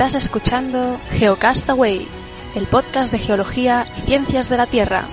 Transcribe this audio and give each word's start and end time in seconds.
Estás 0.00 0.24
escuchando 0.24 0.98
Geocastaway, 1.10 2.08
el 2.54 2.66
podcast 2.68 3.12
de 3.12 3.18
geología 3.18 3.86
y 3.98 4.00
ciencias 4.06 4.48
de 4.48 4.56
la 4.56 4.64
Tierra. 4.64 5.04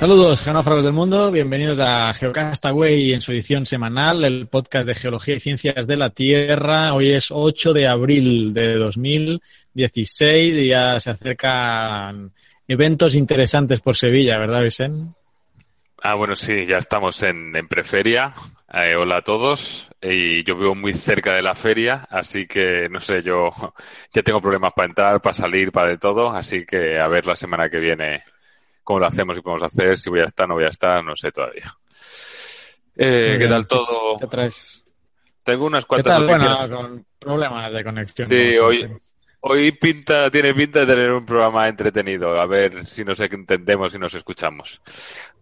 Saludos, 0.00 0.40
geógrafos 0.40 0.82
del 0.82 0.92
mundo. 0.92 1.30
Bienvenidos 1.30 1.78
a 1.78 2.12
Geocastaway 2.12 3.12
en 3.12 3.20
su 3.20 3.30
edición 3.30 3.66
semanal, 3.66 4.24
el 4.24 4.48
podcast 4.48 4.88
de 4.88 4.96
geología 4.96 5.36
y 5.36 5.40
ciencias 5.40 5.86
de 5.86 5.96
la 5.96 6.10
Tierra. 6.10 6.92
Hoy 6.92 7.12
es 7.12 7.28
8 7.30 7.72
de 7.72 7.86
abril 7.86 8.52
de 8.52 8.74
2016 8.74 10.56
y 10.56 10.66
ya 10.66 10.98
se 10.98 11.10
acercan 11.10 12.32
eventos 12.68 13.14
interesantes 13.16 13.80
por 13.80 13.96
Sevilla, 13.96 14.38
¿verdad, 14.38 14.62
Vicente? 14.62 15.14
Ah, 16.02 16.14
bueno, 16.14 16.36
sí, 16.36 16.66
ya 16.66 16.76
estamos 16.78 17.22
en, 17.22 17.56
en 17.56 17.66
preferia. 17.66 18.34
Eh, 18.72 18.94
hola 18.94 19.16
a 19.16 19.22
todos. 19.22 19.88
Y 20.00 20.44
yo 20.44 20.56
vivo 20.56 20.74
muy 20.76 20.94
cerca 20.94 21.32
de 21.34 21.42
la 21.42 21.56
feria, 21.56 22.06
así 22.08 22.46
que 22.46 22.88
no 22.88 23.00
sé, 23.00 23.22
yo 23.22 23.50
ya 24.12 24.22
tengo 24.22 24.40
problemas 24.40 24.72
para 24.74 24.88
entrar, 24.88 25.20
para 25.20 25.34
salir, 25.34 25.72
para 25.72 25.88
de 25.88 25.98
todo. 25.98 26.30
Así 26.30 26.64
que 26.64 27.00
a 27.00 27.08
ver 27.08 27.26
la 27.26 27.34
semana 27.34 27.68
que 27.68 27.78
viene 27.78 28.22
cómo 28.84 29.00
lo 29.00 29.06
hacemos 29.06 29.36
y 29.36 29.40
podemos 29.40 29.62
hacer, 29.64 29.98
si 29.98 30.08
voy 30.08 30.20
a 30.20 30.26
estar, 30.26 30.46
no 30.46 30.54
voy 30.54 30.64
a 30.64 30.68
estar, 30.68 31.04
no 31.04 31.16
sé 31.16 31.32
todavía. 31.32 31.74
Eh, 32.96 33.36
¿Qué 33.40 33.48
tal 33.48 33.66
todo? 33.66 34.18
¿Qué 34.18 34.26
traes? 34.26 34.84
Tengo 35.42 35.66
unas 35.66 35.84
¿Qué 35.84 35.88
cuantas 35.88 36.16
tal? 36.18 36.26
noticias. 36.26 36.68
Bueno, 36.68 36.88
con 36.88 37.06
problemas 37.18 37.72
de 37.72 37.84
conexión. 37.84 38.28
Sí, 38.28 38.58
hoy, 38.58 38.78
siempre. 38.78 39.07
Hoy 39.40 39.72
pinta, 39.72 40.30
tiene 40.30 40.54
pinta 40.54 40.80
de 40.80 40.86
tener 40.86 41.12
un 41.12 41.24
programa 41.26 41.68
entretenido. 41.68 42.40
A 42.40 42.46
ver 42.46 42.86
si 42.86 43.04
nos 43.04 43.20
entendemos 43.20 43.94
y 43.94 43.98
nos 43.98 44.14
escuchamos. 44.14 44.80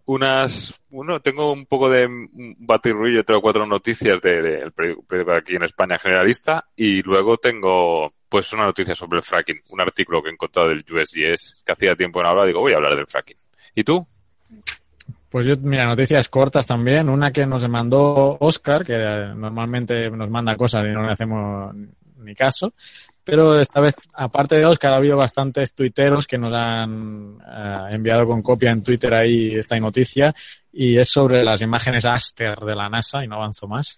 Unas, 0.05 0.79
bueno, 0.89 1.19
tengo 1.19 1.51
un 1.51 1.65
poco 1.65 1.89
de 1.89 2.05
un 2.05 2.55
batirruillo, 2.59 3.23
tres 3.25 3.37
o 3.39 3.41
cuatro 3.41 3.65
noticias 3.65 4.21
de, 4.21 4.41
de- 4.41 4.57
del 4.59 4.71
periódico 4.71 5.31
aquí 5.33 5.55
en 5.55 5.63
España 5.63 5.99
generalista 5.99 6.65
y 6.75 7.01
luego 7.01 7.37
tengo 7.37 8.13
pues 8.29 8.51
una 8.53 8.65
noticia 8.65 8.95
sobre 8.95 9.17
el 9.19 9.23
fracking, 9.23 9.61
un 9.69 9.81
artículo 9.81 10.21
que 10.21 10.29
he 10.29 10.33
encontrado 10.33 10.69
del 10.69 10.85
USGS 10.89 11.61
que 11.65 11.71
hacía 11.71 11.95
tiempo 11.95 12.21
no 12.21 12.29
hablaba, 12.29 12.47
digo 12.47 12.61
voy 12.61 12.73
a 12.73 12.77
hablar 12.77 12.95
del 12.95 13.07
fracking. 13.07 13.37
¿Y 13.75 13.83
tú? 13.83 14.05
Pues 15.29 15.45
yo, 15.45 15.55
mira, 15.61 15.85
noticias 15.85 16.29
cortas 16.29 16.65
también. 16.65 17.09
Una 17.09 17.31
que 17.31 17.45
nos 17.45 17.67
mandó 17.67 18.37
Oscar, 18.39 18.85
que 18.85 18.97
normalmente 19.35 20.09
nos 20.09 20.29
manda 20.29 20.55
cosas 20.55 20.85
y 20.85 20.87
no 20.89 21.03
le 21.03 21.11
hacemos 21.11 21.75
ni 22.19 22.33
caso. 22.33 22.73
Pero 23.27 23.59
esta 23.59 23.81
vez, 23.81 23.93
aparte 24.13 24.55
de 24.55 24.65
Oscar, 24.65 24.93
ha 24.93 24.95
habido 24.95 25.17
bastantes 25.17 25.73
tuiteros 25.73 26.25
que 26.25 26.37
nos 26.37 26.53
han 26.53 27.37
eh, 27.45 27.89
enviado 27.91 28.25
con 28.25 28.41
copia 28.41 28.71
en 28.71 28.81
Twitter 28.81 29.13
ahí 29.13 29.51
esta 29.51 29.77
noticia. 29.81 30.33
Y 30.71 30.97
es 30.97 31.09
sobre 31.09 31.43
las 31.43 31.61
imágenes 31.61 32.05
Aster 32.05 32.57
de 32.59 32.73
la 32.73 32.87
NASA, 32.87 33.25
y 33.25 33.27
no 33.27 33.35
avanzo 33.35 33.67
más. 33.67 33.97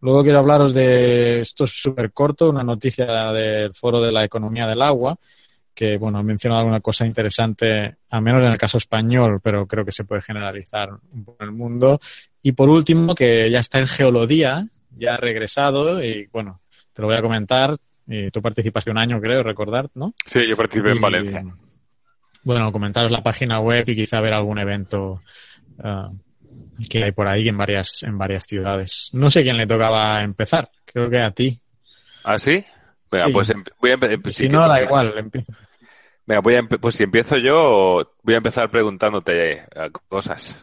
Luego 0.00 0.22
quiero 0.22 0.38
hablaros 0.38 0.72
de, 0.72 1.40
esto 1.42 1.64
es 1.64 1.72
súper 1.72 2.10
corto, 2.12 2.48
una 2.48 2.62
noticia 2.62 3.04
del 3.32 3.74
Foro 3.74 4.00
de 4.00 4.12
la 4.12 4.24
Economía 4.24 4.66
del 4.66 4.80
Agua, 4.80 5.14
que, 5.74 5.98
bueno, 5.98 6.16
ha 6.16 6.22
mencionado 6.22 6.60
alguna 6.60 6.80
cosa 6.80 7.04
interesante, 7.04 7.96
al 8.08 8.22
menos 8.22 8.42
en 8.42 8.52
el 8.52 8.56
caso 8.56 8.78
español, 8.78 9.40
pero 9.42 9.66
creo 9.66 9.84
que 9.84 9.92
se 9.92 10.04
puede 10.04 10.22
generalizar 10.22 10.88
un 11.12 11.22
poco 11.22 11.42
en 11.42 11.50
el 11.50 11.54
mundo. 11.54 12.00
Y 12.40 12.52
por 12.52 12.70
último, 12.70 13.14
que 13.14 13.50
ya 13.50 13.58
está 13.58 13.78
en 13.78 13.88
Geolodía, 13.88 14.64
ya 14.96 15.12
ha 15.12 15.18
regresado, 15.18 16.02
y 16.02 16.26
bueno, 16.32 16.62
te 16.94 17.02
lo 17.02 17.08
voy 17.08 17.18
a 17.18 17.22
comentar. 17.22 17.76
Y 18.12 18.28
tú 18.32 18.42
participaste 18.42 18.90
un 18.90 18.98
año, 18.98 19.20
creo, 19.20 19.42
recordar, 19.44 19.88
¿no? 19.94 20.14
Sí, 20.26 20.44
yo 20.46 20.56
participé 20.56 20.90
en 20.90 21.00
Valencia. 21.00 21.44
Bueno, 22.42 22.72
comentaros 22.72 23.12
la 23.12 23.22
página 23.22 23.60
web 23.60 23.84
y 23.88 23.94
quizá 23.94 24.20
ver 24.20 24.32
algún 24.32 24.58
evento 24.58 25.22
ah, 25.84 26.10
que 26.88 27.04
hay 27.04 27.12
por 27.12 27.28
ahí 27.28 27.48
en 27.48 27.56
varias, 27.56 28.02
en 28.02 28.18
varias 28.18 28.46
ciudades. 28.46 29.10
No 29.12 29.30
sé 29.30 29.42
quién 29.44 29.56
le 29.56 29.66
tocaba 29.66 30.22
empezar, 30.22 30.68
creo 30.84 31.08
que 31.08 31.20
a 31.20 31.30
ti. 31.30 31.60
¿Ah, 32.24 32.36
sí? 32.38 32.64
Venga, 33.12 33.26
Sí. 33.26 33.32
pues 33.32 33.50
em- 33.50 33.64
voy 33.80 33.90
a 33.92 33.96
empe- 33.96 34.30
Si 34.32 34.42
sí, 34.44 34.48
no, 34.48 34.66
da 34.66 34.82
igual, 34.82 35.14
empiezo. 35.16 35.52
Venga, 36.26 36.40
voy 36.40 36.54
a 36.56 36.62
empe- 36.62 36.78
pues 36.80 36.94
si 36.96 37.04
empiezo 37.04 37.36
yo, 37.36 38.14
voy 38.22 38.34
a 38.34 38.38
empezar 38.38 38.70
preguntándote 38.70 39.52
eh, 39.52 39.66
cosas. 40.08 40.56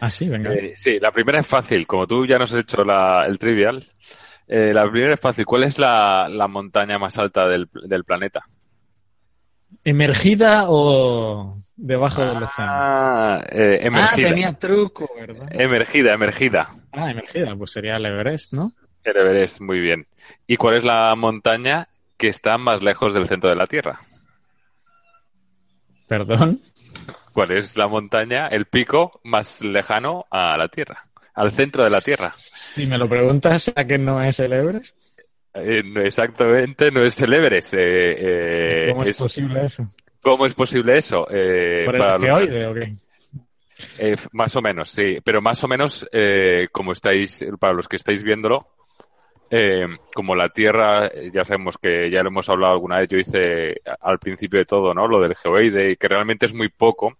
Ah, 0.00 0.10
sí, 0.10 0.26
venga. 0.28 0.54
Eh, 0.54 0.72
sí, 0.76 0.98
la 1.00 1.10
primera 1.12 1.40
es 1.40 1.46
fácil. 1.46 1.86
Como 1.86 2.06
tú 2.06 2.24
ya 2.26 2.38
nos 2.38 2.52
has 2.54 2.60
hecho 2.60 2.82
la- 2.84 3.26
el 3.26 3.38
trivial, 3.38 3.84
eh, 4.48 4.72
la 4.74 4.90
primera 4.90 5.14
es 5.14 5.20
fácil. 5.20 5.44
¿Cuál 5.44 5.64
es 5.64 5.78
la, 5.78 6.28
la 6.30 6.48
montaña 6.48 6.98
más 6.98 7.16
alta 7.18 7.46
del, 7.46 7.68
del 7.84 8.04
planeta? 8.04 8.44
¿Emergida 9.84 10.64
o 10.68 11.58
debajo 11.76 12.22
del 12.24 12.42
océano? 12.42 12.72
Ah, 12.74 13.44
eh, 13.50 13.78
Ah, 13.82 13.86
emergida. 13.86 14.28
tenía 14.28 14.52
truco, 14.58 15.08
¿verdad? 15.18 15.46
Emergida, 15.50 16.14
emergida. 16.14 16.70
Ah, 16.92 17.10
emergida, 17.10 17.54
pues 17.56 17.72
sería 17.72 17.96
el 17.96 18.06
Everest, 18.06 18.52
¿no? 18.54 18.72
El 19.04 19.16
Everest, 19.16 19.60
muy 19.60 19.78
bien. 19.80 20.06
¿Y 20.46 20.56
cuál 20.56 20.76
es 20.76 20.84
la 20.84 21.14
montaña 21.14 21.88
que 22.16 22.28
está 22.28 22.58
más 22.58 22.82
lejos 22.82 23.14
del 23.14 23.26
centro 23.28 23.48
de 23.50 23.56
la 23.56 23.66
Tierra? 23.66 24.00
Perdón. 26.06 26.62
¿Cuál 27.32 27.52
es 27.52 27.76
la 27.76 27.86
montaña, 27.86 28.48
el 28.48 28.66
pico 28.66 29.20
más 29.24 29.60
lejano 29.60 30.24
a 30.30 30.56
la 30.56 30.68
Tierra? 30.68 31.06
Al 31.38 31.52
centro 31.52 31.84
de 31.84 31.90
la 31.90 32.00
Tierra. 32.00 32.32
Si 32.34 32.84
me 32.84 32.98
lo 32.98 33.08
preguntas, 33.08 33.72
¿a 33.76 33.84
que 33.86 33.96
no 33.96 34.20
es 34.22 34.40
el 34.40 34.52
Everest? 34.52 34.96
Eh, 35.54 35.82
no, 35.84 36.00
exactamente, 36.00 36.90
no 36.90 37.02
es 37.04 37.20
el 37.20 37.32
Everest. 37.32 37.74
eh, 37.74 37.78
eh, 37.80 38.88
¿Cómo 38.90 39.02
es, 39.04 39.10
es- 39.10 39.16
posible 39.18 39.64
eso? 39.64 39.88
¿Cómo 40.20 40.46
es 40.46 40.54
posible 40.54 40.98
eso? 40.98 41.28
Eh, 41.30 41.82
¿Por 41.84 41.94
el 41.94 42.00
para 42.00 42.14
los- 42.14 42.22
geoide 42.24 42.66
o 42.66 42.74
qué? 42.74 42.92
eh, 44.00 44.16
más 44.32 44.56
o 44.56 44.60
menos, 44.60 44.90
sí. 44.90 45.18
Pero 45.24 45.40
más 45.40 45.62
o 45.62 45.68
menos, 45.68 46.08
eh, 46.10 46.66
como 46.72 46.90
estáis, 46.92 47.44
para 47.60 47.72
los 47.72 47.86
que 47.86 47.96
estáis 47.96 48.22
viéndolo, 48.24 48.58
eh, 49.50 49.86
como 50.12 50.34
la 50.34 50.48
Tierra, 50.48 51.08
ya 51.32 51.44
sabemos 51.44 51.78
que 51.80 52.10
ya 52.10 52.22
lo 52.24 52.30
hemos 52.30 52.48
hablado 52.48 52.72
alguna 52.74 52.98
vez, 52.98 53.08
yo 53.10 53.16
hice 53.18 53.80
al 54.00 54.18
principio 54.18 54.58
de 54.58 54.66
todo, 54.66 54.92
¿no? 54.92 55.06
Lo 55.06 55.20
del 55.20 55.36
geoide, 55.36 55.92
y 55.92 55.96
que 55.96 56.08
realmente 56.08 56.46
es 56.46 56.52
muy 56.52 56.68
poco. 56.68 57.16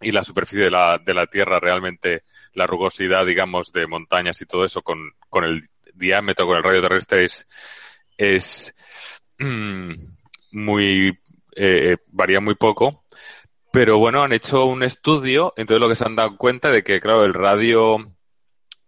Y 0.00 0.10
la 0.10 0.24
superficie 0.24 0.64
de 0.64 0.70
la, 0.70 0.98
de 0.98 1.14
la 1.14 1.26
Tierra 1.26 1.60
realmente, 1.60 2.22
la 2.54 2.66
rugosidad, 2.66 3.26
digamos, 3.26 3.72
de 3.72 3.86
montañas 3.86 4.40
y 4.40 4.46
todo 4.46 4.64
eso 4.64 4.82
con, 4.82 5.12
con 5.28 5.44
el 5.44 5.68
diámetro, 5.94 6.46
con 6.46 6.56
el 6.56 6.62
radio 6.62 6.82
terrestre 6.82 7.24
es, 7.24 7.46
es 8.16 8.74
mm, 9.38 9.92
muy, 10.52 11.18
eh, 11.56 11.96
varía 12.08 12.40
muy 12.40 12.54
poco. 12.54 13.04
Pero 13.72 13.98
bueno, 13.98 14.22
han 14.22 14.32
hecho 14.32 14.66
un 14.66 14.84
estudio, 14.84 15.52
entonces 15.56 15.80
lo 15.80 15.88
que 15.88 15.96
se 15.96 16.04
han 16.04 16.14
dado 16.14 16.36
cuenta 16.36 16.70
de 16.70 16.84
que, 16.84 17.00
claro, 17.00 17.24
el 17.24 17.34
radio, 17.34 17.96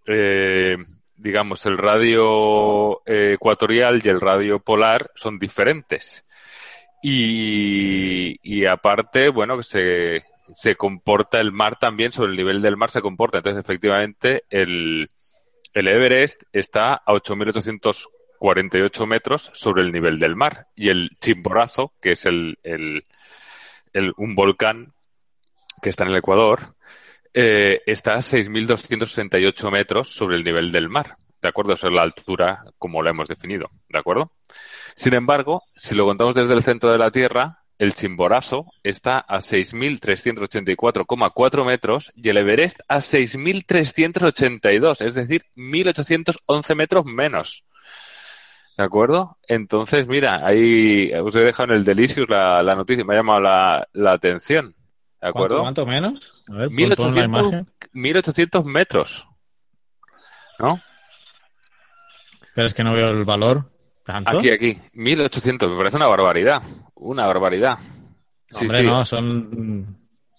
eh, 0.06 0.76
digamos, 1.16 1.66
el 1.66 1.76
radio 1.76 3.02
eh, 3.04 3.32
ecuatorial 3.34 4.00
y 4.04 4.08
el 4.08 4.20
radio 4.20 4.60
polar 4.60 5.10
son 5.16 5.38
diferentes. 5.38 6.24
Y 7.02 8.64
aparte, 8.66 9.28
bueno, 9.28 9.56
que 9.56 9.62
se, 9.62 10.24
se 10.54 10.76
comporta 10.76 11.40
el 11.40 11.52
mar 11.52 11.78
también, 11.78 12.12
sobre 12.12 12.30
el 12.30 12.36
nivel 12.36 12.62
del 12.62 12.76
mar 12.76 12.90
se 12.90 13.00
comporta. 13.02 13.38
Entonces, 13.38 13.62
efectivamente, 13.62 14.44
el, 14.50 15.10
el 15.74 15.88
Everest 15.88 16.42
está 16.52 16.94
a 16.94 17.12
8.848 17.12 19.06
metros 19.06 19.50
sobre 19.54 19.82
el 19.82 19.92
nivel 19.92 20.18
del 20.18 20.36
mar. 20.36 20.68
Y 20.74 20.88
el 20.88 21.10
Chimborazo, 21.20 21.92
que 22.00 22.12
es 22.12 22.26
el, 22.26 22.58
el, 22.62 23.04
el- 23.92 24.12
un 24.16 24.34
volcán 24.34 24.92
que 25.82 25.90
está 25.90 26.04
en 26.04 26.10
el 26.10 26.16
Ecuador, 26.16 26.74
eh, 27.34 27.80
está 27.86 28.14
a 28.14 28.22
6.268 28.22 29.70
metros 29.70 30.08
sobre 30.14 30.36
el 30.36 30.44
nivel 30.44 30.72
del 30.72 30.88
mar. 30.88 31.16
¿De 31.42 31.48
acuerdo? 31.48 31.74
Esa 31.74 31.88
es 31.88 31.92
la 31.92 32.02
altura 32.02 32.64
como 32.78 33.02
la 33.02 33.10
hemos 33.10 33.28
definido. 33.28 33.68
¿De 33.88 33.98
acuerdo? 33.98 34.32
Sin 34.94 35.12
embargo, 35.14 35.62
si 35.74 35.94
lo 35.94 36.06
contamos 36.06 36.34
desde 36.34 36.54
el 36.54 36.62
centro 36.62 36.90
de 36.90 36.98
la 36.98 37.10
Tierra, 37.10 37.58
el 37.78 37.94
Chimborazo 37.94 38.66
está 38.82 39.18
a 39.18 39.38
6.384,4 39.38 41.64
metros 41.66 42.12
y 42.14 42.28
el 42.28 42.36
Everest 42.38 42.80
a 42.88 42.96
6.382, 42.98 45.00
es 45.04 45.14
decir, 45.14 45.44
1.811 45.56 46.74
metros 46.74 47.04
menos. 47.06 47.64
¿De 48.78 48.84
acuerdo? 48.84 49.38
Entonces, 49.48 50.06
mira, 50.06 50.46
ahí 50.46 51.10
os 51.14 51.34
he 51.34 51.40
dejado 51.40 51.72
en 51.72 51.78
el 51.78 51.84
Delicious 51.84 52.28
la, 52.28 52.62
la 52.62 52.74
noticia, 52.74 53.04
me 53.04 53.14
ha 53.14 53.18
llamado 53.18 53.40
la, 53.40 53.88
la 53.94 54.12
atención. 54.12 54.74
¿De 55.20 55.28
acuerdo? 55.28 55.58
¿Cuánto, 55.60 55.84
cuánto 55.84 56.10
menos? 56.10 56.32
A 56.48 56.54
ver, 56.56 56.68
pon- 56.68 56.76
pon 56.76 57.14
la 57.14 57.26
1800, 57.26 57.28
imagen. 57.52 57.66
1800 57.92 58.64
metros. 58.66 59.26
¿No? 60.58 60.80
Pero 62.54 62.66
es 62.66 62.74
que 62.74 62.84
no 62.84 62.92
veo 62.92 63.08
el 63.10 63.24
valor. 63.24 63.70
¿Tanto? 64.04 64.38
Aquí, 64.38 64.50
aquí. 64.50 64.78
1800. 64.92 65.70
Me 65.70 65.76
parece 65.78 65.96
una 65.96 66.06
barbaridad. 66.06 66.62
Una 66.96 67.26
barbaridad. 67.26 67.78
Sí, 68.50 68.64
Hombre, 68.64 68.78
sí. 68.78 68.86
no, 68.86 69.04
son... 69.04 69.96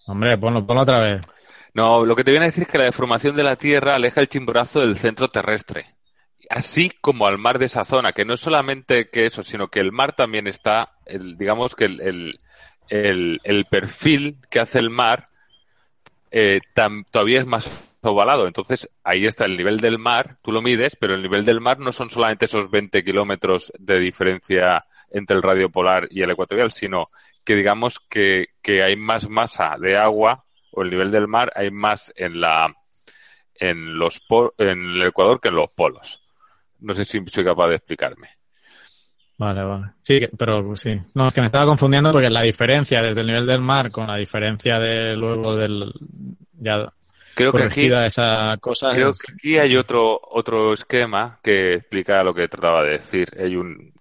Hombre, 0.08 0.38
ponlo, 0.38 0.66
ponlo 0.66 0.84
otra 0.84 1.00
vez. 1.00 1.22
No, 1.74 2.06
lo 2.06 2.16
que 2.16 2.24
te 2.24 2.32
viene 2.32 2.46
a 2.46 2.50
decir 2.50 2.64
es 2.64 2.70
que 2.70 2.78
la 2.78 2.86
deformación 2.86 3.36
de 3.36 3.44
la 3.44 3.56
Tierra 3.56 3.96
aleja 3.96 4.22
el 4.22 4.30
chimborazo 4.30 4.80
del 4.80 4.98
centro 4.98 5.28
terrestre. 5.28 5.96
Así 6.50 6.92
como 7.02 7.28
al 7.28 7.38
mar 7.38 7.60
de 7.60 7.66
esa 7.66 7.84
zona, 7.84 8.14
que 8.14 8.26
no 8.26 8.34
es 8.34 8.40
solamente 8.40 9.10
que 9.10 9.26
eso, 9.26 9.44
sino 9.44 9.68
que 9.68 9.80
el 9.80 9.92
mar 9.92 10.16
también 10.16 10.48
está, 10.48 10.94
el, 11.06 11.38
digamos 11.38 11.76
que 11.76 11.86
el, 11.86 12.02
el, 12.02 12.38
el, 12.90 13.42
el 13.44 13.66
perfil 13.66 14.38
que 14.50 14.60
hace 14.62 14.80
el 14.80 14.90
mar, 14.90 15.30
eh, 16.32 16.62
todavía 17.12 17.42
es 17.42 17.46
más 17.46 17.70
ovalado. 18.02 18.48
Entonces, 18.48 18.90
ahí 19.04 19.26
está 19.26 19.46
el 19.46 19.58
nivel 19.58 19.80
del 19.80 20.00
mar, 20.00 20.38
tú 20.42 20.52
lo 20.52 20.62
mides, 20.62 20.96
pero 21.00 21.14
el 21.14 21.22
nivel 21.22 21.46
del 21.46 21.62
mar 21.62 21.80
no 21.80 21.92
son 21.92 22.10
solamente 22.10 22.46
esos 22.46 22.72
20 22.72 23.04
kilómetros 23.04 23.72
de 23.78 24.00
diferencia 24.00 24.86
entre 25.12 25.38
el 25.38 25.44
radio 25.44 25.70
polar 25.70 26.08
y 26.12 26.22
el 26.22 26.32
ecuatorial, 26.32 26.72
sino 26.72 27.06
que 27.44 27.56
digamos 27.56 28.00
que, 28.00 28.48
que 28.62 28.84
hay 28.84 28.96
más 28.96 29.30
masa 29.30 29.76
de 29.80 29.98
agua 29.98 30.44
o 30.72 30.82
el 30.82 30.90
nivel 30.90 31.12
del 31.12 31.28
mar 31.28 31.52
hay 31.56 31.72
más 31.72 32.14
en 32.16 32.40
la 32.42 32.74
en 33.60 33.98
los 33.98 34.22
en 34.58 34.86
el 34.92 35.08
Ecuador 35.08 35.40
que 35.42 35.50
en 35.50 35.56
los 35.56 35.72
polos. 35.72 36.22
No 36.80 36.94
sé 36.94 37.06
si 37.06 37.20
soy 37.28 37.44
capaz 37.44 37.70
de 37.70 37.76
explicarme. 37.76 38.30
Vale, 39.38 39.64
vale. 39.64 39.92
Sí, 40.02 40.28
pero 40.38 40.76
sí. 40.76 41.00
No, 41.16 41.28
es 41.28 41.34
que 41.34 41.42
me 41.42 41.48
estaba 41.48 41.66
confundiendo 41.66 42.12
porque 42.12 42.30
la 42.30 42.42
diferencia 42.42 43.02
desde 43.02 43.22
el 43.22 43.28
nivel 43.28 43.46
del 43.46 43.62
mar 43.62 43.92
con 43.92 44.08
la 44.08 44.18
diferencia 44.18 44.80
de 44.80 45.16
luego 45.16 45.56
del 45.56 45.94
ya 46.54 46.92
creo 47.36 47.52
que 47.52 47.64
aquí 47.64 47.86
esa 47.86 48.58
cosa 48.60 48.92
creo 48.92 49.12
que 49.12 49.34
aquí 49.34 49.58
hay 49.60 49.78
otro 49.78 50.20
otro 50.32 50.74
esquema 50.74 51.40
que 51.44 51.76
explica 51.76 52.24
lo 52.24 52.34
que 52.34 52.48
trataba 52.48 52.84
de 52.84 52.92
decir. 52.92 53.30
Hay 53.40 53.56
un 53.56 53.94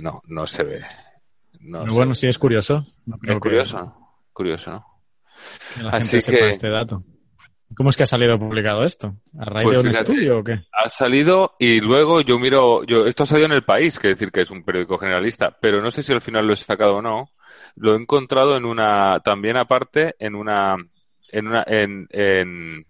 no, 0.00 0.22
no 0.26 0.46
se 0.46 0.62
ve. 0.64 0.84
No 1.60 1.84
bueno, 1.86 2.14
sí 2.14 2.26
es 2.26 2.38
curioso. 2.38 2.84
es 3.22 3.38
curioso, 3.38 3.94
curioso, 4.32 4.70
¿no? 4.70 4.86
Así 5.90 6.18
que 6.18 6.48
este 6.48 6.68
dato. 6.68 7.04
¿Cómo 7.76 7.90
es 7.90 7.96
que 7.96 8.02
ha 8.02 8.06
salido 8.06 8.38
publicado 8.38 8.84
esto? 8.84 9.16
¿A 9.38 9.44
raíz 9.44 9.64
pues 9.64 9.82
de 9.82 9.88
un 9.88 9.94
estudio 9.94 10.38
o 10.38 10.44
qué? 10.44 10.60
Ha 10.72 10.88
salido 10.88 11.54
y 11.58 11.80
luego 11.80 12.20
yo 12.20 12.38
miro, 12.38 12.84
yo 12.84 13.06
esto 13.06 13.22
ha 13.22 13.26
salido 13.26 13.46
en 13.46 13.52
El 13.52 13.64
País, 13.64 13.98
que 13.98 14.08
decir 14.08 14.30
que 14.30 14.42
es 14.42 14.50
un 14.50 14.62
periódico 14.62 14.98
generalista, 14.98 15.56
pero 15.58 15.80
no 15.80 15.90
sé 15.90 16.02
si 16.02 16.12
al 16.12 16.20
final 16.20 16.46
lo 16.46 16.52
he 16.52 16.56
sacado 16.56 16.96
o 16.96 17.02
no. 17.02 17.30
Lo 17.76 17.94
he 17.94 17.96
encontrado 17.96 18.56
en 18.56 18.64
una, 18.64 19.20
también 19.20 19.56
aparte, 19.56 20.14
en 20.18 20.34
una, 20.34 20.76
en 21.30 21.46
una, 21.46 21.64
en, 21.66 22.06
en 22.10 22.86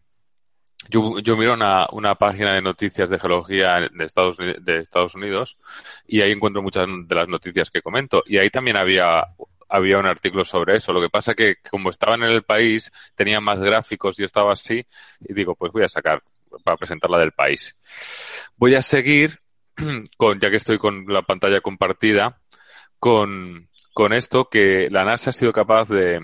yo, 0.88 1.18
yo 1.20 1.36
miro 1.36 1.54
una, 1.54 1.86
una 1.92 2.14
página 2.14 2.54
de 2.54 2.62
noticias 2.62 3.08
de 3.10 3.18
geología 3.18 3.80
de 3.80 4.04
Estados, 4.04 4.36
de 4.36 4.78
Estados 4.78 5.14
Unidos 5.14 5.56
y 6.06 6.20
ahí 6.20 6.32
encuentro 6.32 6.62
muchas 6.62 6.86
de 6.86 7.14
las 7.14 7.28
noticias 7.28 7.70
que 7.70 7.82
comento. 7.82 8.22
Y 8.26 8.38
ahí 8.38 8.50
también 8.50 8.76
había 8.76 9.24
había 9.72 9.98
un 9.98 10.06
artículo 10.06 10.44
sobre 10.44 10.76
eso. 10.76 10.92
Lo 10.92 11.00
que 11.00 11.08
pasa 11.08 11.34
que 11.34 11.56
como 11.70 11.88
estaban 11.88 12.22
en 12.22 12.30
el 12.30 12.42
país, 12.42 12.92
tenían 13.14 13.42
más 13.42 13.58
gráficos 13.58 14.20
y 14.20 14.24
estaba 14.24 14.52
así, 14.52 14.86
y 15.20 15.32
digo, 15.32 15.54
pues 15.54 15.72
voy 15.72 15.82
a 15.82 15.88
sacar 15.88 16.22
para 16.62 16.76
presentar 16.76 17.10
la 17.10 17.18
del 17.18 17.32
país. 17.32 17.74
Voy 18.56 18.74
a 18.74 18.82
seguir 18.82 19.38
con, 20.18 20.38
ya 20.40 20.50
que 20.50 20.56
estoy 20.56 20.78
con 20.78 21.06
la 21.08 21.22
pantalla 21.22 21.62
compartida, 21.62 22.38
con, 22.98 23.70
con 23.94 24.12
esto 24.12 24.48
que 24.50 24.88
la 24.90 25.04
NASA 25.04 25.30
ha 25.30 25.32
sido 25.32 25.52
capaz 25.52 25.88
de, 25.88 26.20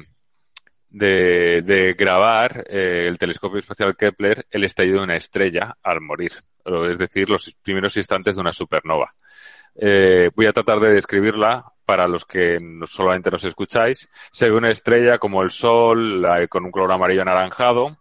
de, 0.90 1.62
de 1.62 1.94
grabar 1.94 2.64
eh, 2.68 3.04
el 3.06 3.18
telescopio 3.18 3.58
espacial 3.58 3.96
Kepler 3.96 4.46
el 4.50 4.64
estallido 4.64 4.98
de 4.98 5.04
una 5.04 5.16
estrella 5.16 5.76
al 5.82 6.00
morir, 6.00 6.32
es 6.90 6.98
decir, 6.98 7.28
los 7.28 7.54
primeros 7.62 7.96
instantes 7.96 8.34
de 8.34 8.40
una 8.40 8.52
supernova. 8.52 9.14
Eh, 9.80 10.30
voy 10.34 10.46
a 10.46 10.52
tratar 10.52 10.80
de 10.80 10.92
describirla 10.92 11.64
para 11.84 12.08
los 12.08 12.24
que 12.24 12.58
solamente 12.86 13.30
nos 13.30 13.44
escucháis, 13.44 14.08
se 14.30 14.50
ve 14.50 14.56
una 14.56 14.70
estrella 14.70 15.18
como 15.18 15.42
el 15.42 15.50
Sol 15.50 16.26
con 16.48 16.64
un 16.64 16.70
color 16.70 16.92
amarillo 16.92 17.22
anaranjado. 17.22 17.96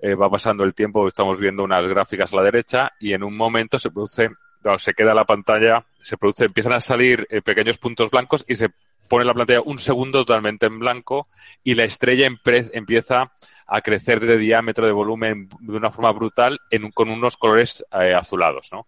Eh, 0.00 0.14
va 0.14 0.30
pasando 0.30 0.62
el 0.62 0.74
tiempo, 0.74 1.08
estamos 1.08 1.40
viendo 1.40 1.64
unas 1.64 1.84
gráficas 1.88 2.32
a 2.32 2.36
la 2.36 2.42
derecha 2.42 2.92
y 3.00 3.14
en 3.14 3.24
un 3.24 3.36
momento 3.36 3.80
se 3.80 3.90
produce, 3.90 4.30
se 4.76 4.94
queda 4.94 5.12
la 5.12 5.24
pantalla, 5.24 5.84
se 6.00 6.16
produce, 6.16 6.44
empiezan 6.44 6.74
a 6.74 6.80
salir 6.80 7.26
eh, 7.30 7.42
pequeños 7.42 7.78
puntos 7.78 8.08
blancos 8.08 8.44
y 8.46 8.54
se 8.54 8.68
pone 9.08 9.24
la 9.24 9.34
pantalla 9.34 9.62
un 9.64 9.78
segundo 9.78 10.24
totalmente 10.24 10.66
en 10.66 10.78
blanco 10.78 11.28
y 11.64 11.74
la 11.74 11.84
estrella 11.84 12.28
empieza 12.72 13.32
a 13.66 13.80
crecer 13.82 14.20
de 14.20 14.38
diámetro, 14.38 14.86
de 14.86 14.92
volumen 14.92 15.48
de 15.60 15.76
una 15.76 15.90
forma 15.90 16.12
brutal 16.12 16.58
con 16.94 17.10
unos 17.10 17.36
colores 17.36 17.84
eh, 17.92 18.14
azulados, 18.14 18.68
¿no? 18.72 18.86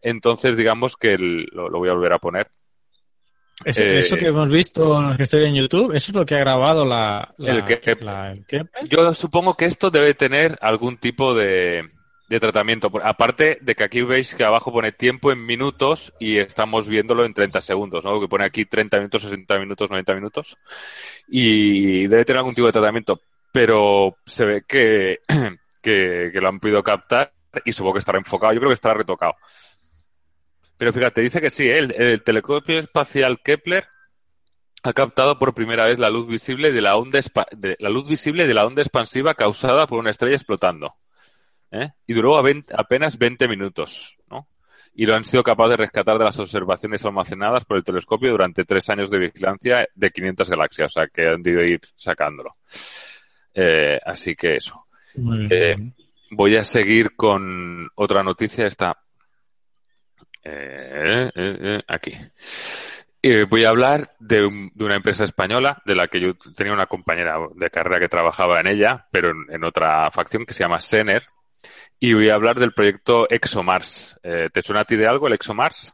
Entonces, 0.00 0.56
digamos 0.56 0.96
que 0.96 1.16
lo, 1.18 1.70
voy 1.70 1.88
a 1.88 1.92
volver 1.92 2.12
a 2.12 2.18
poner. 2.18 2.48
Eso, 3.64 4.16
que 4.16 4.26
hemos 4.26 4.48
visto, 4.48 5.14
que 5.16 5.24
estoy 5.24 5.44
en 5.44 5.56
YouTube, 5.56 5.92
eso 5.92 6.12
es 6.12 6.14
lo 6.14 6.24
que 6.24 6.36
ha 6.36 6.40
grabado 6.40 6.84
la, 6.84 7.34
el, 7.38 7.64
Yo 8.88 9.14
supongo 9.14 9.54
que 9.54 9.64
esto 9.64 9.90
debe 9.90 10.14
tener 10.14 10.56
algún 10.60 10.96
tipo 10.96 11.34
de, 11.34 11.88
tratamiento. 12.28 12.90
Aparte 13.02 13.58
de 13.62 13.74
que 13.74 13.84
aquí 13.84 14.02
veis 14.02 14.34
que 14.34 14.44
abajo 14.44 14.70
pone 14.70 14.92
tiempo 14.92 15.32
en 15.32 15.44
minutos 15.44 16.12
y 16.20 16.36
estamos 16.36 16.86
viéndolo 16.86 17.24
en 17.24 17.32
30 17.32 17.60
segundos, 17.62 18.04
¿no? 18.04 18.20
Que 18.20 18.28
pone 18.28 18.44
aquí 18.44 18.66
30 18.66 18.98
minutos, 18.98 19.22
60 19.22 19.58
minutos, 19.58 19.88
90 19.88 20.14
minutos. 20.14 20.58
Y 21.26 22.06
debe 22.06 22.26
tener 22.26 22.38
algún 22.38 22.54
tipo 22.54 22.66
de 22.66 22.72
tratamiento. 22.72 23.20
Pero 23.50 24.18
se 24.26 24.44
ve 24.44 24.62
que, 24.68 25.20
que, 25.82 26.30
lo 26.34 26.48
han 26.48 26.60
podido 26.60 26.82
captar 26.82 27.32
y 27.64 27.72
supongo 27.72 27.94
que 27.94 28.00
estará 28.00 28.18
enfocado. 28.18 28.52
Yo 28.52 28.60
creo 28.60 28.70
que 28.70 28.74
estará 28.74 28.94
retocado. 28.94 29.34
Pero 30.76 30.92
fíjate, 30.92 31.22
dice 31.22 31.40
que 31.40 31.50
sí, 31.50 31.68
¿eh? 31.68 31.78
el, 31.78 32.22
telescopio 32.22 32.78
espacial 32.78 33.40
Kepler 33.42 33.86
ha 34.84 34.92
captado 34.92 35.38
por 35.38 35.54
primera 35.54 35.86
vez 35.86 35.98
la 35.98 36.10
luz 36.10 36.28
visible 36.28 36.70
de 36.70 36.80
la 36.80 36.96
onda 36.96 37.18
de, 37.52 37.76
la 37.80 37.88
luz 37.88 38.08
visible 38.08 38.46
de 38.46 38.54
la 38.54 38.64
onda 38.64 38.82
expansiva 38.82 39.34
causada 39.34 39.86
por 39.86 39.98
una 39.98 40.10
estrella 40.10 40.36
explotando. 40.36 40.94
¿Eh? 41.70 41.90
Y 42.06 42.14
duró 42.14 42.38
apenas 42.38 43.18
20 43.18 43.48
minutos, 43.48 44.16
¿no? 44.30 44.48
Y 44.94 45.06
lo 45.06 45.14
han 45.14 45.24
sido 45.24 45.44
capaces 45.44 45.70
de 45.70 45.76
rescatar 45.76 46.18
de 46.18 46.24
las 46.24 46.38
observaciones 46.40 47.04
almacenadas 47.04 47.64
por 47.64 47.76
el 47.76 47.84
telescopio 47.84 48.30
durante 48.30 48.64
tres 48.64 48.88
años 48.90 49.10
de 49.10 49.18
vigilancia 49.18 49.88
de 49.94 50.10
500 50.10 50.50
galaxias, 50.50 50.86
o 50.86 51.00
sea 51.00 51.06
que 51.06 51.28
han 51.28 51.42
debido 51.42 51.64
ir 51.64 51.80
sacándolo. 51.94 52.56
Eh, 53.54 54.00
así 54.04 54.34
que 54.34 54.56
eso. 54.56 54.86
voy 56.30 56.56
a 56.56 56.64
seguir 56.64 57.14
con 57.14 57.88
otra 57.94 58.22
noticia. 58.22 58.66
Esta 58.66 58.98
eh, 60.50 61.30
eh, 61.34 61.58
eh, 61.60 61.82
aquí. 61.86 62.12
voy 63.50 63.64
a 63.64 63.68
hablar 63.68 64.14
de, 64.18 64.46
una 64.78 64.96
empresa 64.96 65.24
española 65.24 65.82
de 65.84 65.94
la 65.94 66.08
que 66.08 66.20
yo 66.20 66.34
tenía 66.56 66.72
una 66.72 66.86
compañera 66.86 67.36
de 67.54 67.70
carrera 67.70 68.00
que 68.00 68.08
trabajaba 68.08 68.60
en 68.60 68.68
ella, 68.68 69.06
pero 69.10 69.30
en, 69.30 69.64
otra 69.64 70.10
facción 70.10 70.46
que 70.46 70.54
se 70.54 70.64
llama 70.64 70.80
Sener. 70.80 71.24
Y 72.00 72.14
voy 72.14 72.30
a 72.30 72.34
hablar 72.34 72.58
del 72.58 72.72
proyecto 72.72 73.28
ExoMars. 73.28 74.18
¿Te 74.22 74.62
suena 74.62 74.82
a 74.82 74.84
ti 74.84 74.96
de 74.96 75.08
algo 75.08 75.26
el 75.26 75.32
ExoMars? 75.34 75.92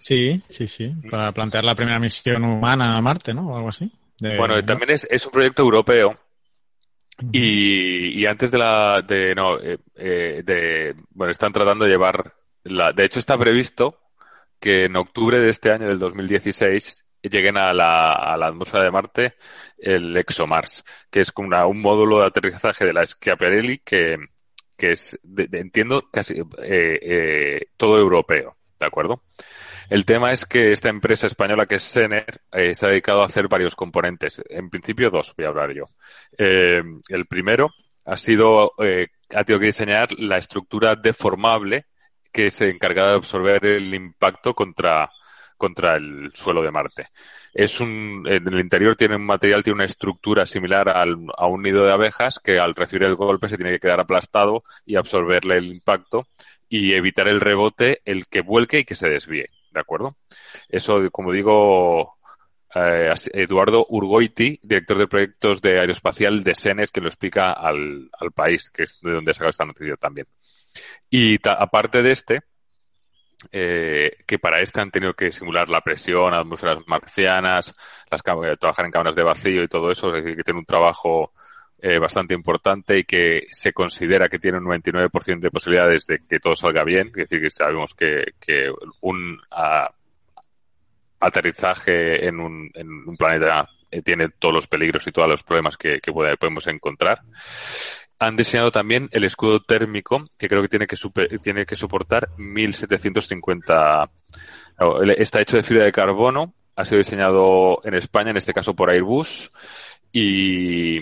Sí, 0.00 0.42
sí, 0.48 0.66
sí. 0.66 0.94
Para 1.10 1.32
plantear 1.32 1.64
la 1.64 1.74
primera 1.74 1.98
misión 1.98 2.44
humana 2.44 2.96
a 2.96 3.00
Marte, 3.00 3.34
¿no? 3.34 3.48
O 3.50 3.56
algo 3.56 3.68
así. 3.68 3.90
bueno, 4.20 4.64
también 4.64 4.92
es, 4.92 5.06
es 5.10 5.26
un 5.26 5.32
proyecto 5.32 5.62
europeo 5.62 6.18
y, 7.32 8.22
y, 8.22 8.26
antes 8.26 8.50
de 8.50 8.58
la 8.58 9.02
de 9.02 9.34
no 9.34 9.58
eh, 9.60 10.42
de 10.44 10.94
bueno 11.10 11.32
están 11.32 11.52
tratando 11.52 11.84
de 11.84 11.90
llevar 11.90 12.32
de 12.64 13.04
hecho, 13.04 13.18
está 13.18 13.38
previsto 13.38 13.98
que 14.60 14.84
en 14.84 14.96
octubre 14.96 15.38
de 15.38 15.50
este 15.50 15.72
año, 15.72 15.88
del 15.88 15.98
2016, 15.98 17.04
lleguen 17.22 17.56
a 17.56 17.72
la, 17.72 18.12
a 18.12 18.36
la 18.36 18.48
atmósfera 18.48 18.84
de 18.84 18.90
Marte 18.90 19.34
el 19.76 20.16
ExoMars, 20.16 20.84
que 21.10 21.20
es 21.20 21.32
como 21.32 21.48
un 21.68 21.80
módulo 21.80 22.20
de 22.20 22.26
aterrizaje 22.26 22.84
de 22.84 22.92
la 22.92 23.06
Schiaparelli 23.06 23.78
que, 23.78 24.16
que 24.78 24.92
es, 24.92 25.18
entiendo, 25.52 26.08
casi 26.10 26.34
eh, 26.38 26.98
eh, 27.02 27.66
todo 27.76 27.98
europeo, 27.98 28.56
¿de 28.78 28.86
acuerdo? 28.86 29.24
El 29.90 30.04
tema 30.04 30.32
es 30.32 30.44
que 30.44 30.70
esta 30.70 30.88
empresa 30.88 31.26
española 31.26 31.66
que 31.66 31.76
es 31.76 31.82
Sener 31.82 32.42
eh, 32.52 32.74
se 32.74 32.86
ha 32.86 32.90
dedicado 32.90 33.22
a 33.22 33.26
hacer 33.26 33.48
varios 33.48 33.74
componentes. 33.74 34.42
En 34.48 34.70
principio 34.70 35.10
dos, 35.10 35.34
voy 35.36 35.46
a 35.46 35.48
hablar 35.48 35.72
yo. 35.72 35.84
el 36.38 37.26
primero 37.26 37.70
ha 38.04 38.16
sido, 38.16 38.72
ha 38.78 39.44
tenido 39.44 39.60
que 39.60 39.66
diseñar 39.66 40.12
la 40.12 40.38
estructura 40.38 40.94
deformable 40.94 41.86
que 42.32 42.50
se 42.50 42.68
encarga 42.68 43.08
de 43.08 43.16
absorber 43.16 43.64
el 43.64 43.92
impacto 43.92 44.54
contra, 44.54 45.10
contra 45.58 45.96
el 45.96 46.30
suelo 46.32 46.62
de 46.62 46.70
Marte. 46.70 47.08
Es 47.52 47.80
un, 47.80 48.24
en 48.26 48.48
el 48.48 48.60
interior 48.60 48.96
tiene 48.96 49.16
un 49.16 49.26
material, 49.26 49.62
tiene 49.62 49.76
una 49.76 49.84
estructura 49.84 50.46
similar 50.46 50.88
al, 50.88 51.16
a 51.36 51.46
un 51.46 51.62
nido 51.62 51.84
de 51.84 51.92
abejas 51.92 52.40
que 52.42 52.58
al 52.58 52.74
recibir 52.74 53.02
el 53.02 53.16
golpe 53.16 53.48
se 53.48 53.56
tiene 53.56 53.72
que 53.72 53.80
quedar 53.80 54.00
aplastado 54.00 54.62
y 54.86 54.96
absorberle 54.96 55.58
el 55.58 55.66
impacto 55.66 56.26
y 56.68 56.94
evitar 56.94 57.28
el 57.28 57.40
rebote, 57.40 58.00
el 58.04 58.26
que 58.28 58.40
vuelque 58.40 58.80
y 58.80 58.84
que 58.84 58.94
se 58.94 59.08
desvíe. 59.08 59.46
¿De 59.70 59.80
acuerdo? 59.80 60.16
Eso, 60.68 61.10
como 61.10 61.32
digo, 61.32 62.18
eh, 62.74 63.12
Eduardo 63.32 63.86
Urgoiti, 63.88 64.58
director 64.62 64.98
de 64.98 65.08
proyectos 65.08 65.60
de 65.60 65.80
aeroespacial 65.80 66.42
de 66.44 66.54
Senes, 66.54 66.90
que 66.90 67.00
lo 67.00 67.08
explica 67.08 67.52
al, 67.52 68.08
al 68.18 68.32
país, 68.32 68.70
que 68.70 68.84
es 68.84 68.98
de 69.02 69.12
donde 69.12 69.30
he 69.30 69.34
sacado 69.34 69.50
esta 69.50 69.64
noticia 69.64 69.96
también. 69.96 70.26
Y 71.10 71.38
aparte 71.48 72.02
de 72.02 72.12
este, 72.12 72.40
eh, 73.52 74.18
que 74.26 74.38
para 74.38 74.60
este 74.60 74.80
han 74.80 74.90
tenido 74.90 75.14
que 75.14 75.32
simular 75.32 75.68
la 75.68 75.80
presión, 75.80 76.34
atmósferas 76.34 76.78
marcianas, 76.86 77.74
las 78.10 78.20
eh, 78.20 78.56
trabajar 78.58 78.84
en 78.84 78.90
cámaras 78.90 79.14
de 79.14 79.22
vacío 79.22 79.62
y 79.62 79.68
todo 79.68 79.90
eso, 79.90 80.14
es 80.14 80.24
decir, 80.24 80.36
que 80.36 80.44
tiene 80.44 80.60
un 80.60 80.66
trabajo 80.66 81.32
eh, 81.80 81.98
bastante 81.98 82.34
importante 82.34 82.98
y 82.98 83.04
que 83.04 83.46
se 83.50 83.72
considera 83.72 84.28
que 84.28 84.40
tiene 84.40 84.58
un 84.58 84.64
99% 84.64 85.38
de 85.38 85.50
posibilidades 85.50 86.06
de 86.06 86.18
que 86.28 86.40
todo 86.40 86.56
salga 86.56 86.82
bien, 86.82 87.08
es 87.08 87.28
decir, 87.28 87.40
que 87.40 87.50
sabemos 87.50 87.94
que, 87.94 88.24
un 89.02 89.40
aterrizaje 91.20 92.26
en 92.26 92.40
un, 92.40 92.70
en 92.74 92.88
un 93.08 93.16
planeta 93.16 93.68
eh, 93.90 94.02
tiene 94.02 94.28
todos 94.28 94.54
los 94.54 94.66
peligros 94.66 95.06
y 95.06 95.12
todos 95.12 95.28
los 95.28 95.42
problemas 95.42 95.76
que, 95.76 96.00
que 96.00 96.12
podemos 96.12 96.66
encontrar. 96.66 97.20
Han 98.20 98.36
diseñado 98.36 98.72
también 98.72 99.08
el 99.12 99.24
escudo 99.24 99.60
térmico, 99.60 100.24
que 100.36 100.48
creo 100.48 100.62
que 100.62 100.68
tiene 100.68 100.86
que, 100.86 100.96
tiene 101.42 101.66
que 101.66 101.76
soportar 101.76 102.30
1750. 102.36 104.10
Está 105.16 105.40
hecho 105.40 105.56
de 105.56 105.62
fibra 105.62 105.84
de 105.84 105.92
carbono, 105.92 106.54
ha 106.74 106.84
sido 106.84 106.98
diseñado 106.98 107.80
en 107.84 107.94
España, 107.94 108.30
en 108.30 108.36
este 108.36 108.52
caso 108.52 108.74
por 108.74 108.90
Airbus, 108.90 109.52
y, 110.12 110.98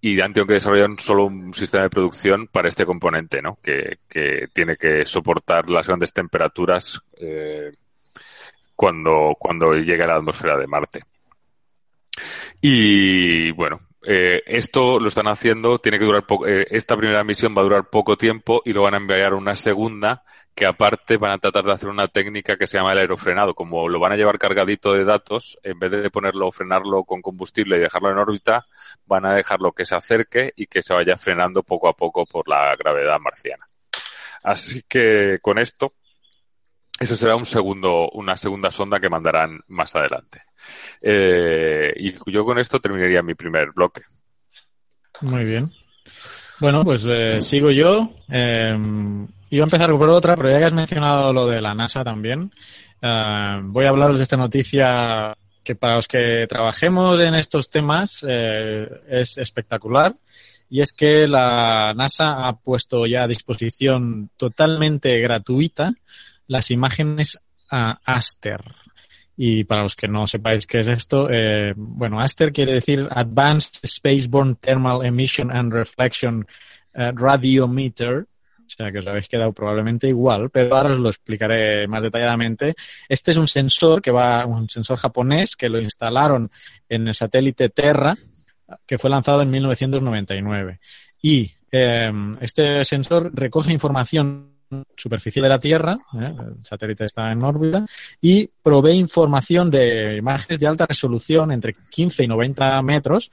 y 0.00 0.20
han 0.20 0.32
tenido 0.32 0.46
que 0.48 0.54
desarrollar 0.54 0.90
solo 0.98 1.26
un 1.26 1.54
sistema 1.54 1.84
de 1.84 1.90
producción 1.90 2.48
para 2.48 2.68
este 2.68 2.84
componente, 2.84 3.40
¿no? 3.40 3.58
Que, 3.62 3.98
que 4.08 4.48
tiene 4.52 4.76
que 4.76 5.06
soportar 5.06 5.70
las 5.70 5.86
grandes 5.86 6.12
temperaturas 6.12 7.00
eh, 7.20 7.70
cuando, 8.74 9.36
cuando 9.38 9.74
llegue 9.74 10.02
a 10.02 10.08
la 10.08 10.16
atmósfera 10.16 10.56
de 10.56 10.66
Marte. 10.66 11.04
Y 12.60 13.52
bueno, 13.52 13.78
eh, 14.04 14.42
esto 14.46 14.98
lo 14.98 15.08
están 15.08 15.28
haciendo, 15.28 15.78
tiene 15.78 15.98
que 15.98 16.04
durar 16.04 16.26
poco, 16.26 16.46
eh, 16.46 16.66
esta 16.70 16.96
primera 16.96 17.22
misión 17.22 17.54
va 17.56 17.60
a 17.60 17.64
durar 17.64 17.88
poco 17.88 18.16
tiempo 18.16 18.62
y 18.64 18.72
lo 18.72 18.82
van 18.82 18.94
a 18.94 18.96
enviar 18.98 19.34
una 19.34 19.54
segunda 19.54 20.24
que 20.54 20.66
aparte 20.66 21.16
van 21.16 21.30
a 21.32 21.38
tratar 21.38 21.64
de 21.64 21.72
hacer 21.72 21.88
una 21.88 22.08
técnica 22.08 22.56
que 22.56 22.66
se 22.66 22.76
llama 22.76 22.92
el 22.92 22.98
aerofrenado. 22.98 23.54
Como 23.54 23.88
lo 23.88 23.98
van 23.98 24.12
a 24.12 24.16
llevar 24.16 24.38
cargadito 24.38 24.92
de 24.92 25.04
datos, 25.04 25.58
en 25.62 25.78
vez 25.78 25.90
de 25.90 26.10
ponerlo, 26.10 26.52
frenarlo 26.52 27.04
con 27.04 27.22
combustible 27.22 27.76
y 27.76 27.80
dejarlo 27.80 28.10
en 28.10 28.18
órbita, 28.18 28.66
van 29.06 29.24
a 29.24 29.34
dejarlo 29.34 29.72
que 29.72 29.84
se 29.84 29.94
acerque 29.94 30.52
y 30.56 30.66
que 30.66 30.82
se 30.82 30.92
vaya 30.92 31.16
frenando 31.16 31.62
poco 31.62 31.88
a 31.88 31.94
poco 31.94 32.26
por 32.26 32.48
la 32.48 32.74
gravedad 32.76 33.18
marciana. 33.18 33.66
Así 34.42 34.82
que 34.88 35.38
con 35.40 35.58
esto, 35.58 35.92
eso 36.98 37.16
será 37.16 37.36
un 37.36 37.46
segundo, 37.46 38.10
una 38.10 38.36
segunda 38.36 38.70
sonda 38.70 39.00
que 39.00 39.08
mandarán 39.08 39.60
más 39.68 39.94
adelante. 39.94 40.42
Eh, 41.00 41.92
y 41.96 42.30
yo 42.30 42.44
con 42.44 42.58
esto 42.58 42.80
terminaría 42.80 43.22
mi 43.22 43.34
primer 43.34 43.72
bloque. 43.72 44.02
Muy 45.20 45.44
bien. 45.44 45.70
Bueno, 46.62 46.84
pues 46.84 47.04
eh, 47.08 47.40
sigo 47.40 47.72
yo. 47.72 48.12
Eh, 48.30 48.72
iba 49.50 49.64
a 49.64 49.66
empezar 49.66 49.90
por 49.90 50.08
otra, 50.10 50.36
pero 50.36 50.48
ya 50.48 50.58
que 50.58 50.64
has 50.66 50.72
mencionado 50.72 51.32
lo 51.32 51.46
de 51.46 51.60
la 51.60 51.74
NASA 51.74 52.04
también, 52.04 52.52
eh, 53.00 53.60
voy 53.64 53.84
a 53.84 53.88
hablaros 53.88 54.16
de 54.16 54.22
esta 54.22 54.36
noticia 54.36 55.36
que 55.64 55.74
para 55.74 55.96
los 55.96 56.06
que 56.06 56.46
trabajemos 56.48 57.20
en 57.20 57.34
estos 57.34 57.68
temas 57.68 58.24
es 58.24 59.38
espectacular. 59.38 60.14
Y 60.70 60.80
es 60.80 60.92
que 60.92 61.26
la 61.26 61.92
NASA 61.94 62.46
ha 62.46 62.52
puesto 62.54 63.06
ya 63.06 63.24
a 63.24 63.28
disposición 63.28 64.30
totalmente 64.36 65.18
gratuita 65.18 65.92
las 66.46 66.70
imágenes 66.70 67.40
a 67.70 67.98
Aster. 68.04 68.62
Y 69.36 69.64
para 69.64 69.82
los 69.82 69.96
que 69.96 70.08
no 70.08 70.26
sepáis 70.26 70.66
qué 70.66 70.80
es 70.80 70.86
esto, 70.86 71.28
eh, 71.30 71.72
bueno, 71.76 72.20
ASTER 72.20 72.52
quiere 72.52 72.74
decir 72.74 73.08
Advanced 73.10 73.86
Spaceborne 73.86 74.56
Thermal 74.60 75.04
Emission 75.04 75.50
and 75.50 75.72
Reflection 75.72 76.46
eh, 76.94 77.12
Radiometer. 77.14 78.26
O 78.58 78.74
sea 78.74 78.90
que 78.90 79.00
os 79.00 79.06
habéis 79.06 79.28
quedado 79.28 79.52
probablemente 79.52 80.08
igual, 80.08 80.48
pero 80.50 80.74
ahora 80.76 80.92
os 80.92 80.98
lo 80.98 81.10
explicaré 81.10 81.86
más 81.88 82.02
detalladamente. 82.02 82.74
Este 83.08 83.32
es 83.32 83.36
un 83.36 83.48
sensor 83.48 84.00
que 84.00 84.10
va, 84.10 84.46
un 84.46 84.68
sensor 84.68 84.98
japonés 84.98 85.56
que 85.56 85.68
lo 85.68 85.80
instalaron 85.80 86.50
en 86.88 87.08
el 87.08 87.14
satélite 87.14 87.68
Terra, 87.68 88.16
que 88.86 88.98
fue 88.98 89.10
lanzado 89.10 89.42
en 89.42 89.50
1999. 89.50 90.80
Y 91.20 91.50
eh, 91.70 92.12
este 92.40 92.84
sensor 92.84 93.30
recoge 93.34 93.72
información 93.72 94.51
superficie 94.96 95.42
de 95.42 95.48
la 95.48 95.58
Tierra, 95.58 95.98
¿eh? 96.14 96.34
el 96.38 96.64
satélite 96.64 97.04
está 97.04 97.30
en 97.30 97.42
órbita, 97.42 97.84
y 98.20 98.46
provee 98.46 98.92
información 98.92 99.70
de 99.70 100.16
imágenes 100.16 100.60
de 100.60 100.66
alta 100.66 100.86
resolución 100.86 101.52
entre 101.52 101.74
15 101.90 102.24
y 102.24 102.28
90 102.28 102.82
metros 102.82 103.30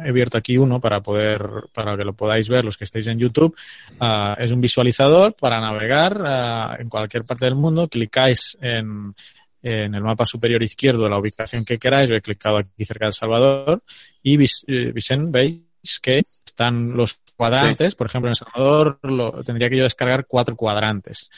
he 0.02 0.10
abierto 0.10 0.38
aquí 0.38 0.58
uno 0.58 0.80
para 0.80 1.02
poder 1.02 1.42
para 1.74 1.98
que 1.98 2.06
lo 2.06 2.14
podáis 2.14 2.48
ver 2.48 2.64
los 2.64 2.78
que 2.78 2.86
estéis 2.86 3.08
en 3.08 3.20
YouTube. 3.20 3.54
Uh, 4.00 4.42
es 4.42 4.52
un 4.52 4.62
visualizador 4.62 5.34
para 5.34 5.60
navegar 5.60 6.22
uh, 6.22 6.82
en 6.82 6.88
cualquier 6.88 7.26
parte 7.26 7.44
del 7.44 7.56
mundo. 7.56 7.90
Clicáis 7.90 8.58
en, 8.62 9.14
en 9.62 9.96
el 9.96 10.02
mapa 10.02 10.26
superior 10.26 10.64
izquierdo 10.64 11.10
la 11.10 11.20
ubicación 11.20 11.66
que 11.66 11.78
queráis. 11.78 12.10
Yo 12.10 12.16
he 12.16 12.22
clicado 12.22 12.58
aquí 12.58 12.86
cerca 12.86 13.08
de 13.08 13.12
Salvador 13.12 13.84
y 14.24 14.36
eh, 14.36 14.94
veis 15.28 16.00
que 16.02 16.22
están 16.46 16.96
los 16.96 17.20
cuadrantes. 17.40 17.94
Sí. 17.94 17.98
Por 17.98 18.08
ejemplo, 18.08 18.28
en 18.28 18.32
El 18.32 18.36
Salvador 18.36 19.00
lo, 19.04 19.44
tendría 19.44 19.70
que 19.70 19.78
yo 19.78 19.84
descargar 19.84 20.26
cuatro 20.28 20.58
cuadrantes. 20.58 21.30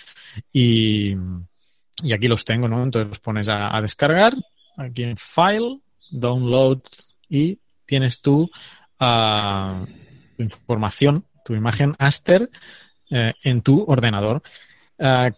Y, 0.52 1.16
y 2.02 2.14
aquí 2.14 2.28
los 2.28 2.44
tengo, 2.44 2.68
¿no? 2.68 2.82
Entonces 2.82 3.08
los 3.10 3.20
pones 3.20 3.48
a, 3.48 3.76
a, 3.76 3.82
descargar, 3.82 4.34
aquí 4.78 5.04
en 5.04 5.16
File, 5.16 5.80
Download 6.10 6.82
y 7.30 7.60
tienes 7.86 8.20
tu 8.20 8.50
uh, 9.00 9.86
información, 10.40 11.26
tu 11.46 11.54
imagen 11.54 11.96
Aster 12.00 12.50
eh, 13.12 13.34
en 13.44 13.62
tu 13.62 13.84
ordenador. 13.88 14.42
Uh, 14.98 15.30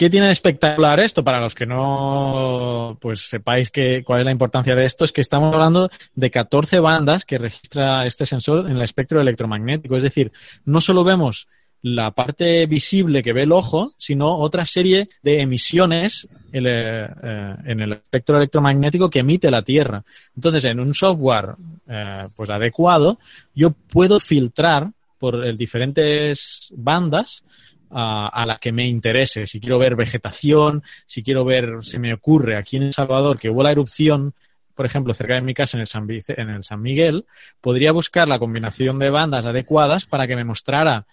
¿Qué 0.00 0.08
tiene 0.08 0.28
de 0.28 0.32
espectacular 0.32 0.98
esto? 0.98 1.22
Para 1.22 1.42
los 1.42 1.54
que 1.54 1.66
no 1.66 2.96
pues 3.02 3.28
sepáis 3.28 3.70
que, 3.70 4.02
cuál 4.02 4.20
es 4.20 4.24
la 4.24 4.32
importancia 4.32 4.74
de 4.74 4.86
esto, 4.86 5.04
es 5.04 5.12
que 5.12 5.20
estamos 5.20 5.52
hablando 5.52 5.90
de 6.14 6.30
14 6.30 6.80
bandas 6.80 7.26
que 7.26 7.36
registra 7.36 8.06
este 8.06 8.24
sensor 8.24 8.64
en 8.70 8.76
el 8.76 8.82
espectro 8.82 9.20
electromagnético. 9.20 9.96
Es 9.96 10.02
decir, 10.02 10.32
no 10.64 10.80
solo 10.80 11.04
vemos 11.04 11.48
la 11.82 12.12
parte 12.12 12.64
visible 12.64 13.22
que 13.22 13.34
ve 13.34 13.42
el 13.42 13.52
ojo, 13.52 13.92
sino 13.98 14.38
otra 14.38 14.64
serie 14.64 15.10
de 15.22 15.42
emisiones 15.42 16.26
en 16.50 16.66
el, 16.66 17.10
eh, 17.22 17.56
en 17.66 17.80
el 17.80 17.92
espectro 17.92 18.38
electromagnético 18.38 19.10
que 19.10 19.18
emite 19.18 19.50
la 19.50 19.60
Tierra. 19.60 20.02
Entonces, 20.34 20.64
en 20.64 20.80
un 20.80 20.94
software 20.94 21.56
eh, 21.86 22.26
pues 22.34 22.48
adecuado, 22.48 23.18
yo 23.54 23.72
puedo 23.72 24.18
filtrar 24.18 24.92
por 25.18 25.54
diferentes 25.54 26.72
bandas 26.74 27.44
a, 27.90 28.28
a, 28.28 28.46
la 28.46 28.56
que 28.56 28.72
me 28.72 28.86
interese. 28.86 29.46
Si 29.46 29.60
quiero 29.60 29.78
ver 29.78 29.96
vegetación, 29.96 30.82
si 31.06 31.22
quiero 31.22 31.44
ver, 31.44 31.78
se 31.82 31.98
me 31.98 32.12
ocurre 32.12 32.56
aquí 32.56 32.76
en 32.76 32.84
El 32.84 32.92
Salvador 32.92 33.38
que 33.38 33.50
hubo 33.50 33.62
la 33.62 33.72
erupción, 33.72 34.34
por 34.74 34.86
ejemplo, 34.86 35.12
cerca 35.12 35.34
de 35.34 35.42
mi 35.42 35.54
casa 35.54 35.76
en 35.76 35.82
el, 35.82 35.86
San, 35.86 36.06
en 36.08 36.48
el 36.48 36.64
San 36.64 36.80
Miguel, 36.80 37.26
podría 37.60 37.92
buscar 37.92 38.28
la 38.28 38.38
combinación 38.38 38.98
de 38.98 39.10
bandas 39.10 39.44
adecuadas 39.44 40.06
para 40.06 40.26
que 40.26 40.36
me 40.36 40.44
mostrara 40.44 41.06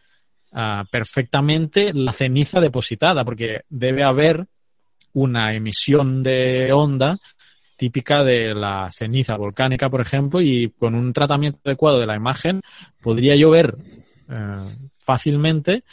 uh, 0.54 0.86
perfectamente 0.90 1.92
la 1.94 2.14
ceniza 2.14 2.62
depositada, 2.62 3.26
porque 3.26 3.62
debe 3.70 4.04
haber 4.04 4.48
una 5.14 5.54
emisión 5.54 6.24
de 6.24 6.72
onda 6.72 7.18
típica 7.76 8.24
de 8.24 8.54
la 8.54 8.92
ceniza 8.92 9.36
volcánica, 9.36 9.90
por 9.90 10.02
ejemplo, 10.02 10.42
y 10.42 10.70
con 10.78 10.96
un 10.96 11.14
tratamiento 11.14 11.60
adecuado 11.66 12.00
de 12.00 12.08
la 12.08 12.16
imagen 12.16 12.62
podría 13.02 13.36
yo 13.36 13.52
ver 13.52 13.76
eh, 14.30 14.88
fácilmente 14.98 15.84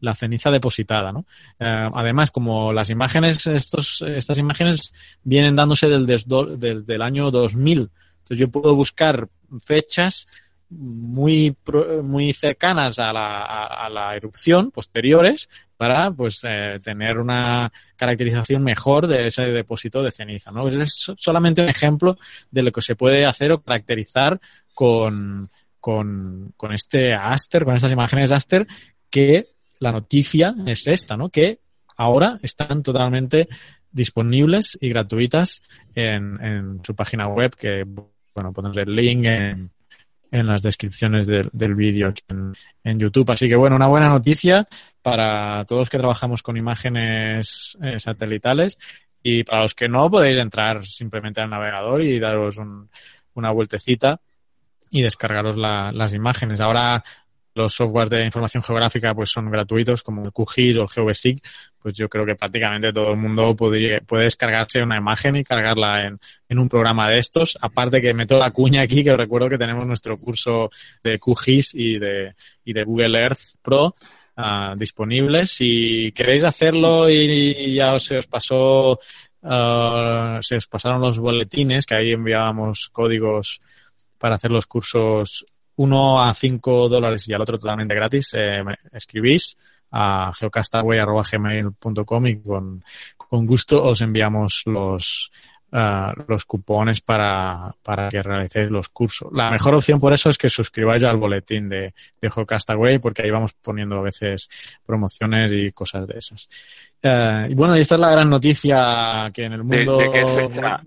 la 0.00 0.14
ceniza 0.14 0.50
depositada. 0.50 1.12
Eh, 1.58 1.90
además, 1.94 2.30
como 2.30 2.72
las 2.72 2.90
imágenes, 2.90 3.46
estos, 3.46 4.02
estas 4.06 4.38
imágenes 4.38 4.92
vienen 5.22 5.56
dándose 5.56 5.88
desde 5.88 6.94
el 6.94 7.02
año 7.02 7.30
2000, 7.30 7.90
entonces 8.18 8.38
yo 8.38 8.48
puedo 8.48 8.74
buscar 8.74 9.28
fechas 9.64 10.26
muy 10.70 11.56
muy 12.02 12.34
cercanas 12.34 12.98
a 12.98 13.10
la, 13.10 13.38
a, 13.38 13.86
a 13.86 13.88
la 13.88 14.14
erupción 14.14 14.70
posteriores 14.70 15.48
para 15.78 16.10
pues 16.10 16.40
eh, 16.42 16.78
tener 16.84 17.16
una 17.16 17.72
caracterización 17.96 18.62
mejor 18.62 19.06
de 19.06 19.28
ese 19.28 19.44
depósito 19.44 20.02
de 20.02 20.10
ceniza 20.10 20.50
no 20.50 20.68
es 20.68 21.10
solamente 21.16 21.62
un 21.62 21.70
ejemplo 21.70 22.18
de 22.50 22.62
lo 22.64 22.70
que 22.70 22.82
se 22.82 22.96
puede 22.96 23.24
hacer 23.24 23.50
o 23.50 23.62
caracterizar 23.62 24.38
con 24.74 25.48
con, 25.80 26.52
con 26.56 26.72
este 26.72 27.14
Aster, 27.14 27.64
con 27.64 27.74
estas 27.74 27.92
imágenes 27.92 28.32
Aster, 28.32 28.66
que 29.10 29.46
la 29.80 29.92
noticia 29.92 30.54
es 30.66 30.86
esta, 30.86 31.16
¿no? 31.16 31.28
Que 31.28 31.60
ahora 31.96 32.38
están 32.42 32.82
totalmente 32.82 33.48
disponibles 33.90 34.78
y 34.80 34.88
gratuitas 34.90 35.62
en, 35.94 36.42
en 36.44 36.80
su 36.84 36.94
página 36.94 37.28
web, 37.28 37.54
que, 37.56 37.84
bueno, 38.34 38.52
ponemos 38.52 38.76
el 38.76 38.94
link 38.94 39.24
en, 39.24 39.70
en 40.30 40.46
las 40.46 40.62
descripciones 40.62 41.26
del, 41.26 41.48
del 41.52 41.74
vídeo 41.74 42.08
aquí 42.08 42.22
en, 42.28 42.54
en, 42.84 42.98
YouTube. 42.98 43.30
Así 43.30 43.48
que, 43.48 43.56
bueno, 43.56 43.76
una 43.76 43.86
buena 43.86 44.08
noticia 44.08 44.66
para 45.02 45.64
todos 45.64 45.88
que 45.88 45.98
trabajamos 45.98 46.42
con 46.42 46.56
imágenes 46.56 47.78
eh, 47.82 47.98
satelitales 47.98 48.76
Y 49.22 49.44
para 49.44 49.62
los 49.62 49.74
que 49.74 49.88
no, 49.88 50.10
podéis 50.10 50.38
entrar 50.38 50.84
simplemente 50.84 51.40
al 51.40 51.50
navegador 51.50 52.02
y 52.02 52.18
daros 52.18 52.56
una 53.34 53.50
vueltecita 53.50 54.20
y 54.90 55.02
descargaros 55.02 55.56
las 55.56 56.14
imágenes. 56.14 56.60
Ahora 56.60 57.02
los 57.58 57.74
softwares 57.74 58.10
de 58.10 58.24
información 58.24 58.62
geográfica 58.62 59.14
pues 59.14 59.30
son 59.30 59.50
gratuitos 59.50 60.02
como 60.02 60.24
el 60.24 60.32
QGIS 60.32 60.78
o 60.78 60.82
el 60.82 60.88
GeoBasic, 60.88 61.46
pues 61.78 61.94
yo 61.94 62.08
creo 62.08 62.24
que 62.24 62.34
prácticamente 62.34 62.92
todo 62.92 63.10
el 63.10 63.16
mundo 63.16 63.54
puede, 63.54 64.00
puede 64.02 64.24
descargarse 64.24 64.82
una 64.82 64.96
imagen 64.96 65.36
y 65.36 65.44
cargarla 65.44 66.06
en, 66.06 66.18
en, 66.48 66.58
un 66.58 66.68
programa 66.68 67.10
de 67.10 67.18
estos. 67.18 67.58
Aparte 67.60 68.00
que 68.00 68.14
meto 68.14 68.38
la 68.38 68.50
cuña 68.50 68.82
aquí, 68.82 69.04
que 69.04 69.12
os 69.12 69.18
recuerdo 69.18 69.48
que 69.48 69.58
tenemos 69.58 69.86
nuestro 69.86 70.16
curso 70.16 70.70
de 71.02 71.18
QGIS 71.18 71.74
y 71.74 71.98
de, 71.98 72.34
y 72.64 72.72
de 72.72 72.84
Google 72.84 73.18
Earth 73.18 73.40
Pro 73.62 73.94
uh, 74.38 74.76
disponibles. 74.76 75.50
Si 75.50 76.12
queréis 76.12 76.44
hacerlo 76.44 77.10
y, 77.10 77.74
ya 77.74 77.98
se 77.98 78.18
os 78.18 78.26
pasó, 78.26 78.92
uh, 79.42 80.38
se 80.40 80.56
os 80.56 80.66
pasaron 80.66 81.00
los 81.00 81.18
boletines, 81.18 81.84
que 81.84 81.94
ahí 81.94 82.12
enviábamos 82.12 82.88
códigos 82.90 83.60
para 84.18 84.36
hacer 84.36 84.50
los 84.50 84.66
cursos 84.66 85.46
uno 85.78 86.22
a 86.22 86.34
cinco 86.34 86.88
dólares 86.88 87.28
y 87.28 87.34
al 87.34 87.40
otro 87.40 87.58
totalmente 87.58 87.94
gratis, 87.94 88.34
eh, 88.34 88.62
escribís 88.92 89.56
a 89.90 90.32
geocastaway.gmail.com 90.38 92.26
y 92.26 92.40
con, 92.40 92.84
con 93.16 93.46
gusto 93.46 93.84
os 93.84 94.02
enviamos 94.02 94.62
los, 94.66 95.30
uh, 95.72 96.10
los 96.26 96.44
cupones 96.44 97.00
para, 97.00 97.72
para 97.82 98.08
que 98.08 98.20
realicéis 98.22 98.70
los 98.70 98.88
cursos. 98.88 99.30
La 99.32 99.50
mejor 99.52 99.76
opción 99.76 100.00
por 100.00 100.12
eso 100.12 100.30
es 100.30 100.38
que 100.38 100.48
suscribáis 100.48 101.04
al 101.04 101.16
boletín 101.16 101.68
de, 101.68 101.94
de 102.20 102.30
Geocastaway 102.30 102.98
porque 102.98 103.22
ahí 103.22 103.30
vamos 103.30 103.52
poniendo 103.54 103.98
a 103.98 104.02
veces 104.02 104.50
promociones 104.84 105.52
y 105.52 105.70
cosas 105.70 106.08
de 106.08 106.18
esas. 106.18 106.48
Uh, 107.04 107.50
y 107.50 107.54
bueno, 107.54 107.76
y 107.76 107.80
esta 107.80 107.94
es 107.94 108.00
la 108.00 108.10
gran 108.10 108.28
noticia 108.28 109.30
que 109.32 109.44
en 109.44 109.52
el 109.52 109.62
mundo... 109.62 109.98
¿De, 109.98 110.04
de 110.04 110.10
qué 110.10 110.26
fecha, 110.26 110.82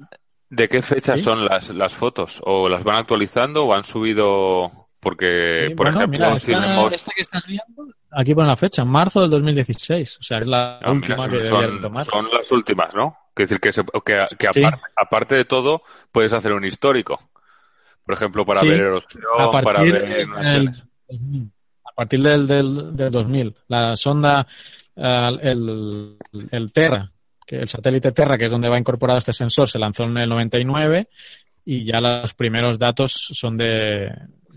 de 0.50 0.68
qué 0.68 0.82
fecha 0.82 1.16
¿Sí? 1.16 1.24
son 1.24 1.46
las, 1.46 1.70
las 1.70 1.94
fotos? 1.94 2.42
¿O 2.44 2.68
las 2.68 2.84
van 2.84 2.98
actualizando 2.98 3.64
o 3.64 3.74
han 3.74 3.86
subido 3.86 4.81
porque, 5.02 5.66
sí, 5.70 5.76
por 5.76 5.88
bueno, 5.88 5.98
ejemplo, 5.98 6.20
mira, 6.20 6.36
esta, 6.94 7.12
que 7.16 7.22
estás 7.22 7.46
viendo, 7.48 7.88
aquí 8.12 8.36
pone 8.36 8.48
la 8.48 8.56
fecha, 8.56 8.86
marzo 8.86 9.22
del 9.22 9.32
2016. 9.32 10.20
O 10.20 10.24
sea, 10.24 10.38
es 10.38 10.46
la 10.48 10.78
ah, 10.78 10.92
última 10.92 11.26
mira, 11.26 11.30
que 11.40 11.48
son, 11.48 11.60
deberían 11.60 11.82
tomar. 11.82 12.06
Son 12.06 12.28
las 12.32 12.52
últimas, 12.52 12.94
¿no? 12.94 13.18
Es 13.36 13.50
decir, 13.50 13.60
que, 13.60 13.74
se, 13.74 13.84
que, 14.06 14.16
que 14.38 14.48
Sí. 14.54 14.64
aparte, 14.64 14.84
aparte, 14.96 15.36
de 15.36 15.46
todo, 15.46 15.82
puedes 16.12 16.32
hacer 16.34 16.52
un 16.52 16.64
histórico. 16.66 17.20
Por 18.06 18.14
ejemplo, 18.14 18.46
para 18.46 18.60
Sí, 18.60 18.70
ver 18.70 18.80
erosión, 18.82 19.24
a 19.40 19.50
para 19.50 19.74
partir, 19.74 19.94
ver... 19.94 20.28
del, 20.28 20.70
a 21.84 21.92
partir 21.96 22.22
del, 22.22 22.46
del, 22.46 22.96
del 22.96 23.12
2000. 23.12 23.56
La 23.70 23.96
sonda, 23.96 24.46
el, 24.96 26.18
el 26.52 26.72
Terra, 26.72 27.12
que 27.48 27.56
el 27.58 27.68
satélite 27.68 28.12
Terra, 28.12 28.38
que 28.38 28.46
es 28.46 28.52
donde 28.52 28.70
va 28.70 28.78
incorporado 28.78 29.18
este 29.18 29.34
sensor, 29.34 29.68
se 29.68 29.80
lanzó 29.80 30.04
en 30.04 30.18
el 30.18 30.30
99 30.30 31.08
y 31.66 31.86
ya 31.86 32.00
los 32.00 32.36
primeros 32.36 32.78
datos 32.78 33.12
son 33.12 33.58
de 33.58 34.12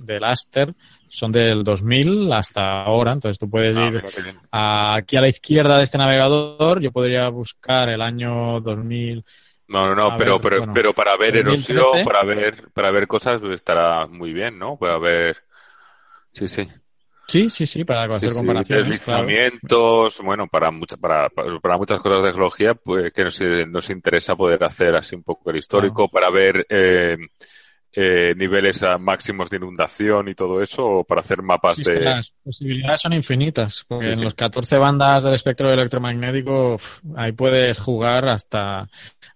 del 0.05 0.25
Aster 0.25 0.75
son 1.09 1.33
del 1.33 1.65
2000 1.65 2.33
hasta 2.33 2.83
ahora, 2.85 3.13
entonces 3.13 3.39
tú 3.39 3.49
puedes 3.51 3.77
Ah, 3.77 3.91
ir 3.91 4.03
a- 4.51 4.95
aquí 4.97 5.17
a 5.17 5.21
la 5.21 5.29
izquierda 5.29 5.79
de 5.79 5.85
este 5.85 5.99
navegador, 5.99 6.81
yo 6.81 6.93
podría 6.93 7.29
buscar 7.29 7.89
el 7.89 8.03
año 8.03 8.61
2000, 8.61 9.25
No, 9.67 9.87
no, 9.89 9.95
no, 9.95 10.13
A 10.13 10.17
pero, 10.17 10.41
ver, 10.41 10.41
pero, 10.41 10.57
bueno, 10.57 10.73
pero 10.73 10.93
para 10.95 11.17
ver 11.17 11.37
2013. 11.37 11.37
erosión, 11.37 12.03
para 12.03 12.23
ver, 12.25 12.71
para 12.75 12.91
ver 12.91 13.07
cosas, 13.07 13.41
pues 13.41 13.55
estará 13.57 14.07
muy 14.07 14.33
bien, 14.35 14.59
¿no? 14.59 14.77
Para 14.79 14.99
ver, 14.99 15.39
sí, 16.33 16.49
sí. 16.49 16.69
sí, 17.27 17.51
sí, 17.51 17.67
sí, 17.67 17.85
para 17.85 18.05
Sí, 18.11 18.29
hacer 18.29 18.31
sí, 18.31 18.37
comparaciones, 18.37 19.01
claro. 19.01 19.39
deslizamientos, 19.41 20.21
bueno, 20.23 20.47
para, 20.47 20.71
mucha, 20.71 20.97
para, 20.97 21.29
para 21.31 21.77
muchas 21.77 21.99
cosas 22.01 22.23
de 22.23 22.31
geología, 22.33 22.75
pues 22.77 23.13
que 23.13 23.25
nos, 23.25 23.41
nos 23.69 23.91
interesa 23.91 24.37
poder 24.37 24.63
hacer 24.63 24.95
así 24.95 25.17
un 25.17 25.25
poco 25.25 25.51
el 25.51 25.57
histórico, 25.57 26.09
para 26.09 26.31
ver 26.31 26.65
eh, 26.69 27.17
eh, 27.97 28.35
niveles 28.37 28.83
a 28.83 28.99
máximos 28.99 29.49
de 29.51 29.57
inundación 29.59 30.29
y 30.29 30.35
todo 30.35 30.61
eso, 30.61 30.85
o 30.85 31.05
para 31.05 31.21
hacer 31.21 31.43
mapas 31.43 31.77
Sí, 31.77 31.85
de... 31.85 32.01
las 32.01 32.31
posibilidades 32.43 33.01
son 33.01 33.13
infinitas, 33.13 33.85
porque 33.87 34.07
Sí, 34.07 34.11
en 34.13 34.17
sí. 34.19 34.25
los 34.25 34.35
14 34.35 34.79
bandas 34.79 35.23
del 35.25 35.35
espectro 35.35 35.73
electromagnético 35.73 36.77
ahí 37.17 37.33
puedes 37.33 37.79
jugar 37.79 38.29
hasta 38.29 38.89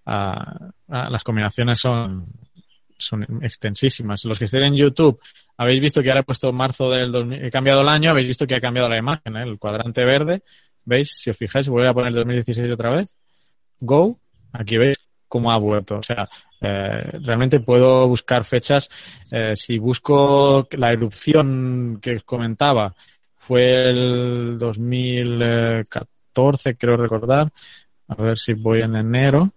a- 0.05 0.71
a- 0.89 1.11
las 1.11 1.23
combinaciones 1.25 1.79
son 1.81 2.27
son 3.01 3.23
extensísimas. 3.43 4.25
Los 4.25 4.41
que 4.41 4.47
estén 4.47 4.65
en 4.65 4.75
YouTube, 4.75 5.21
habéis 5.57 5.81
visto 5.81 6.03
que 6.03 6.09
ahora 6.11 6.23
he 6.23 6.25
puesto 6.25 6.53
marzo 6.53 6.91
del 6.91 7.13
2000, 7.13 7.45
he 7.45 7.51
cambiado 7.53 7.83
el 7.83 7.89
año, 7.89 8.11
habéis 8.11 8.27
visto 8.27 8.45
que 8.45 8.57
ha 8.57 8.61
cambiado 8.61 8.89
la 8.89 8.97
imagen, 8.99 9.37
¿eh? 9.37 9.45
el 9.45 9.57
cuadrante 9.57 10.05
verde, 10.05 10.43
¿veis? 10.85 11.13
Si 11.17 11.31
os 11.31 11.37
fijáis, 11.37 11.69
voy 11.69 11.87
a 11.87 11.95
poner 11.95 12.13
2016 12.13 12.73
otra 12.73 12.91
vez. 12.91 13.17
Go, 13.79 14.19
aquí 14.53 14.77
veis 14.79 14.97
cómo 15.29 15.53
ha 15.53 15.59
vuelto. 15.59 15.99
O 15.99 16.03
sea, 16.03 16.29
eh, 16.61 17.19
realmente 17.23 17.61
puedo 17.61 18.09
buscar 18.09 18.45
fechas. 18.45 18.91
Eh, 19.31 19.55
si 19.55 19.79
busco 19.79 20.67
la 20.73 20.93
erupción 20.93 21.99
que 22.03 22.21
comentaba, 22.21 22.95
fue 23.37 23.91
el 23.91 24.59
2014, 24.59 26.77
creo 26.77 26.97
recordar. 26.97 27.53
A 28.09 28.23
ver 28.23 28.39
si 28.39 28.55
voy 28.55 28.81
en 28.81 28.97
enero. 28.97 29.53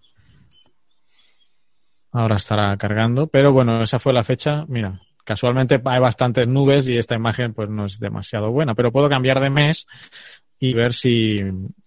Ahora 2.11 2.35
estará 2.35 2.75
cargando. 2.77 3.27
Pero 3.27 3.53
bueno, 3.53 3.81
esa 3.81 3.99
fue 3.99 4.13
la 4.13 4.23
fecha. 4.23 4.65
Mira, 4.67 4.99
casualmente 5.23 5.81
hay 5.83 5.99
bastantes 5.99 6.47
nubes 6.47 6.87
y 6.87 6.97
esta 6.97 7.15
imagen 7.15 7.53
pues 7.53 7.69
no 7.69 7.85
es 7.85 7.99
demasiado 7.99 8.51
buena. 8.51 8.75
Pero 8.75 8.91
puedo 8.91 9.09
cambiar 9.09 9.39
de 9.39 9.49
mes 9.49 9.87
y 10.59 10.73
ver 10.73 10.93
si 10.93 11.41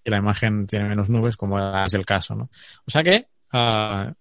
la 0.04 0.16
imagen 0.16 0.66
tiene 0.66 0.88
menos 0.88 1.08
nubes, 1.08 1.36
como 1.36 1.58
es 1.84 1.94
el 1.94 2.04
caso, 2.04 2.34
¿no? 2.34 2.50
O 2.86 2.90
sea 2.90 3.04
que, 3.04 3.28
uh, 3.54 4.12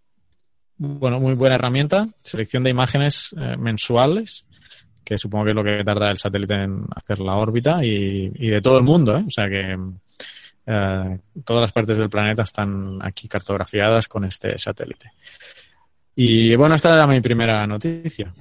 bueno, 0.77 1.19
muy 1.19 1.33
buena 1.35 1.55
herramienta. 1.55 2.07
Selección 2.23 2.63
de 2.63 2.69
imágenes 2.69 3.33
eh, 3.37 3.55
mensuales, 3.57 4.45
que 5.03 5.17
supongo 5.17 5.45
que 5.45 5.51
es 5.51 5.55
lo 5.55 5.63
que 5.63 5.83
tarda 5.83 6.09
el 6.11 6.17
satélite 6.17 6.55
en 6.55 6.85
hacer 6.95 7.19
la 7.19 7.35
órbita 7.35 7.83
y, 7.83 8.31
y 8.35 8.49
de 8.49 8.61
todo 8.61 8.77
el 8.77 8.83
mundo, 8.83 9.17
¿eh? 9.17 9.23
O 9.27 9.31
sea 9.31 9.47
que 9.47 9.77
eh, 10.65 11.19
todas 11.43 11.61
las 11.61 11.71
partes 11.71 11.97
del 11.97 12.09
planeta 12.09 12.43
están 12.43 12.99
aquí 13.01 13.27
cartografiadas 13.27 14.07
con 14.07 14.25
este 14.25 14.57
satélite. 14.57 15.11
Y 16.15 16.55
bueno, 16.55 16.75
esta 16.75 16.93
era 16.93 17.07
mi 17.07 17.21
primera 17.21 17.65
noticia. 17.65 18.33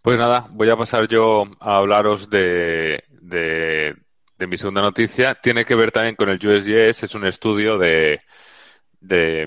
Pues 0.00 0.18
nada, 0.18 0.46
voy 0.50 0.68
a 0.68 0.76
pasar 0.76 1.08
yo 1.08 1.44
a 1.60 1.78
hablaros 1.78 2.28
de, 2.28 3.02
de, 3.08 3.94
de 4.38 4.46
mi 4.46 4.56
segunda 4.56 4.82
noticia. 4.82 5.34
Tiene 5.34 5.64
que 5.64 5.74
ver 5.74 5.90
también 5.90 6.14
con 6.14 6.28
el 6.28 6.36
USGS, 6.36 7.02
es 7.02 7.14
un 7.14 7.26
estudio 7.26 7.78
de, 7.78 8.18
de, 9.06 9.46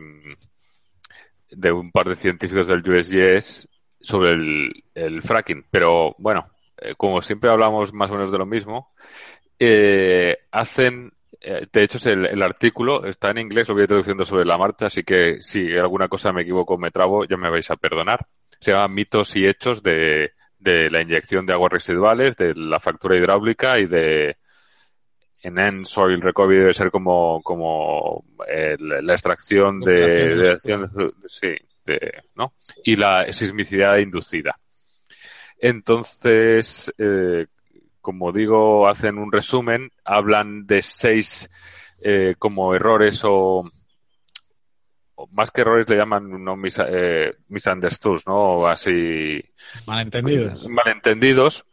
un 1.71 1.91
par 1.91 2.09
de 2.09 2.15
científicos 2.15 2.67
del 2.67 2.87
USGS 2.87 3.67
sobre 3.99 4.33
el, 4.93 5.21
fracking. 5.23 5.65
Pero 5.71 6.15
bueno, 6.17 6.49
eh, 6.77 6.93
como 6.95 7.21
siempre 7.21 7.49
hablamos 7.49 7.93
más 7.93 8.11
o 8.11 8.13
menos 8.13 8.31
de 8.31 8.37
lo 8.37 8.45
mismo, 8.45 8.93
eh, 9.59 10.37
hacen 10.51 11.11
eh, 11.41 11.67
de 11.71 11.83
hecho, 11.83 11.97
el, 12.09 12.25
el, 12.25 12.41
artículo 12.41 13.05
está 13.05 13.29
en 13.31 13.39
inglés, 13.39 13.67
lo 13.67 13.75
voy 13.75 13.85
traduciendo 13.85 14.25
sobre 14.25 14.45
la 14.45 14.57
marcha, 14.57 14.87
así 14.87 15.03
que 15.03 15.41
si 15.41 15.77
alguna 15.77 16.07
cosa 16.07 16.31
me 16.31 16.41
equivoco 16.41 16.77
me 16.77 16.91
trabo, 16.91 17.25
ya 17.25 17.37
me 17.37 17.49
vais 17.49 17.69
a 17.69 17.75
perdonar. 17.75 18.25
Se 18.59 18.71
llama 18.71 18.87
Mitos 18.87 19.35
y 19.35 19.45
Hechos 19.45 19.83
de, 19.83 20.31
de 20.59 20.89
la 20.89 21.01
inyección 21.01 21.45
de 21.45 21.53
aguas 21.53 21.71
residuales, 21.71 22.35
de 22.35 22.55
la 22.55 22.79
fractura 22.79 23.15
hidráulica 23.17 23.79
y 23.79 23.85
de 23.85 24.37
en 25.41 25.59
end 25.59 25.85
soil 25.85 26.21
recovery 26.21 26.59
debe 26.59 26.73
ser 26.73 26.91
como, 26.91 27.41
como 27.43 28.25
el, 28.47 29.05
la 29.05 29.13
extracción 29.13 29.79
de, 29.79 29.93
de, 29.93 30.57
de, 30.63 31.11
sí, 31.27 31.49
de, 31.85 32.23
¿no? 32.35 32.53
Y 32.83 32.95
la 32.95 33.31
sismicidad 33.31 33.97
inducida. 33.97 34.57
Entonces, 35.59 36.93
eh, 36.97 37.47
como 38.01 38.31
digo, 38.31 38.87
hacen 38.87 39.17
un 39.17 39.31
resumen, 39.31 39.91
hablan 40.05 40.65
de 40.65 40.81
seis 40.81 41.49
eh, 42.01 42.35
como 42.37 42.73
errores 42.75 43.21
o, 43.23 43.69
o, 45.15 45.27
más 45.31 45.51
que 45.51 45.61
errores 45.61 45.89
le 45.89 45.97
llaman 45.97 46.43
no 46.43 46.55
mis, 46.55 46.77
eh, 46.79 47.33
misunderstood, 47.47 48.21
¿no? 48.27 48.35
O 48.35 48.67
así 48.67 49.43
malentendidos. 49.87 50.67
Malentendidos. 50.69 51.65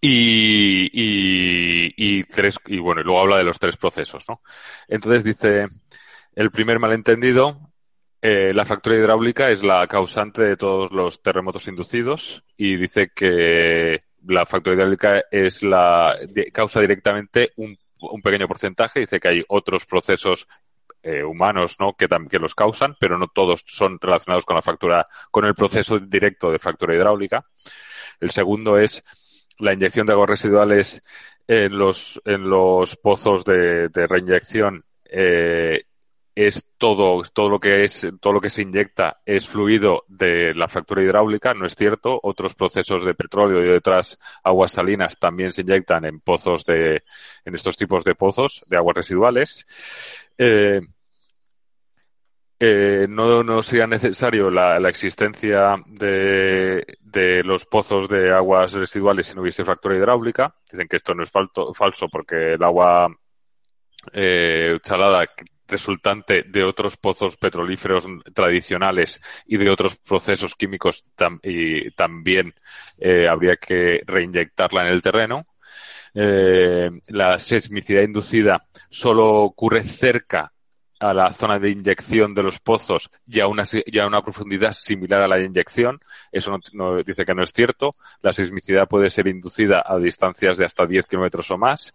Y, 0.00 0.88
y, 0.92 1.94
y 1.96 2.24
tres, 2.24 2.56
y 2.66 2.78
bueno, 2.78 3.00
y 3.00 3.04
luego 3.04 3.20
habla 3.20 3.38
de 3.38 3.44
los 3.44 3.58
tres 3.58 3.76
procesos, 3.76 4.24
¿no? 4.28 4.40
Entonces 4.88 5.24
dice, 5.24 5.66
el 6.34 6.50
primer 6.50 6.78
malentendido, 6.78 7.72
eh, 8.20 8.54
la 8.54 8.64
fractura 8.64 8.96
hidráulica 8.96 9.50
es 9.50 9.64
la 9.64 9.86
causante 9.88 10.42
de 10.42 10.56
todos 10.56 10.92
los 10.92 11.22
terremotos 11.22 11.66
inducidos 11.66 12.44
y 12.56 12.76
dice 12.76 13.10
que 13.12 14.00
la 14.24 14.46
fractura 14.46 14.76
hidráulica 14.76 15.24
es 15.28 15.64
la 15.64 16.16
causa 16.52 16.80
directamente 16.80 17.50
un, 17.56 17.76
pequeño 18.22 18.46
porcentaje. 18.46 19.00
Dice 19.00 19.18
que 19.18 19.28
hay 19.28 19.44
otros 19.48 19.86
procesos 19.86 20.46
eh, 21.02 21.24
humanos, 21.24 21.76
¿no? 21.80 21.94
Que, 21.94 22.08
que 22.30 22.38
los 22.38 22.54
causan, 22.54 22.96
pero 23.00 23.18
no 23.18 23.26
todos 23.26 23.64
son 23.66 23.98
relacionados 24.00 24.44
con 24.44 24.54
la 24.54 24.62
fractura, 24.62 25.08
con 25.32 25.44
el 25.44 25.56
proceso 25.56 25.98
directo 25.98 26.52
de 26.52 26.60
fractura 26.60 26.94
hidráulica. 26.94 27.44
El 28.20 28.30
segundo 28.30 28.78
es 28.78 29.02
la 29.58 29.72
inyección 29.72 30.06
de 30.06 30.12
aguas 30.12 30.30
residuales 30.30 31.02
en 31.46 31.76
los, 31.78 32.20
en 32.24 32.48
los 32.48 32.96
pozos 32.96 33.44
de, 33.44 33.88
reinyección. 34.08 34.84
Eh, 35.04 35.84
es 36.34 36.70
todo, 36.78 37.22
todo 37.34 37.50
lo 37.50 37.60
que 37.60 37.84
es, 37.84 38.06
todo 38.20 38.32
lo 38.32 38.40
que 38.40 38.48
se 38.48 38.62
inyecta 38.62 39.20
es 39.26 39.48
fluido 39.48 40.04
de 40.08 40.54
la 40.54 40.66
fractura 40.66 41.02
hidráulica, 41.02 41.52
no 41.52 41.66
es 41.66 41.74
cierto. 41.74 42.18
Otros 42.22 42.54
procesos 42.54 43.04
de 43.04 43.14
petróleo 43.14 43.64
y 43.64 43.76
otras 43.76 44.18
aguas 44.42 44.72
salinas 44.72 45.18
también 45.18 45.52
se 45.52 45.60
inyectan 45.60 46.06
en 46.06 46.20
pozos 46.20 46.64
de, 46.64 47.02
en 47.44 47.54
estos 47.54 47.76
tipos 47.76 48.02
de 48.04 48.14
pozos 48.14 48.64
de 48.66 48.76
aguas 48.78 48.96
residuales. 48.96 49.66
Eh, 50.38 50.80
eh, 52.64 53.06
no, 53.08 53.42
no 53.42 53.60
sería 53.60 53.88
necesario 53.88 54.48
la, 54.48 54.78
la 54.78 54.88
existencia 54.88 55.74
de, 55.84 56.96
de, 57.00 57.42
los 57.42 57.66
pozos 57.66 58.08
de 58.08 58.32
aguas 58.32 58.72
residuales 58.74 59.26
si 59.26 59.34
no 59.34 59.42
hubiese 59.42 59.64
fractura 59.64 59.96
hidráulica. 59.96 60.54
Dicen 60.70 60.86
que 60.86 60.98
esto 60.98 61.12
no 61.12 61.24
es 61.24 61.30
falso 61.32 62.08
porque 62.08 62.52
el 62.52 62.62
agua 62.62 63.08
eh, 64.12 64.78
salada 64.84 65.28
resultante 65.66 66.44
de 66.44 66.62
otros 66.62 66.96
pozos 66.96 67.36
petrolíferos 67.36 68.06
tradicionales 68.32 69.20
y 69.44 69.56
de 69.56 69.68
otros 69.68 69.96
procesos 69.96 70.54
químicos 70.54 71.04
también 71.96 72.54
eh, 72.96 73.26
habría 73.26 73.56
que 73.56 74.02
reinyectarla 74.06 74.86
en 74.86 74.92
el 74.92 75.02
terreno. 75.02 75.46
Eh, 76.14 76.90
la 77.08 77.40
seismicidad 77.40 78.02
inducida 78.02 78.68
solo 78.88 79.42
ocurre 79.42 79.82
cerca 79.82 80.52
a 81.02 81.12
la 81.12 81.32
zona 81.32 81.58
de 81.58 81.70
inyección 81.70 82.32
de 82.32 82.44
los 82.44 82.60
pozos 82.60 83.10
y 83.26 83.40
a 83.40 83.48
una, 83.48 83.64
a 83.64 84.06
una 84.06 84.22
profundidad 84.22 84.72
similar 84.72 85.20
a 85.20 85.26
la 85.26 85.36
de 85.36 85.46
inyección. 85.46 86.00
Eso 86.30 86.56
no, 86.72 87.02
dice 87.02 87.24
que 87.24 87.34
no 87.34 87.42
es 87.42 87.52
cierto. 87.52 87.90
La 88.22 88.32
sismicidad 88.32 88.86
puede 88.88 89.10
ser 89.10 89.26
inducida 89.26 89.82
a 89.84 89.98
distancias 89.98 90.58
de 90.58 90.64
hasta 90.64 90.86
10 90.86 91.08
kilómetros 91.08 91.50
o 91.50 91.58
más, 91.58 91.92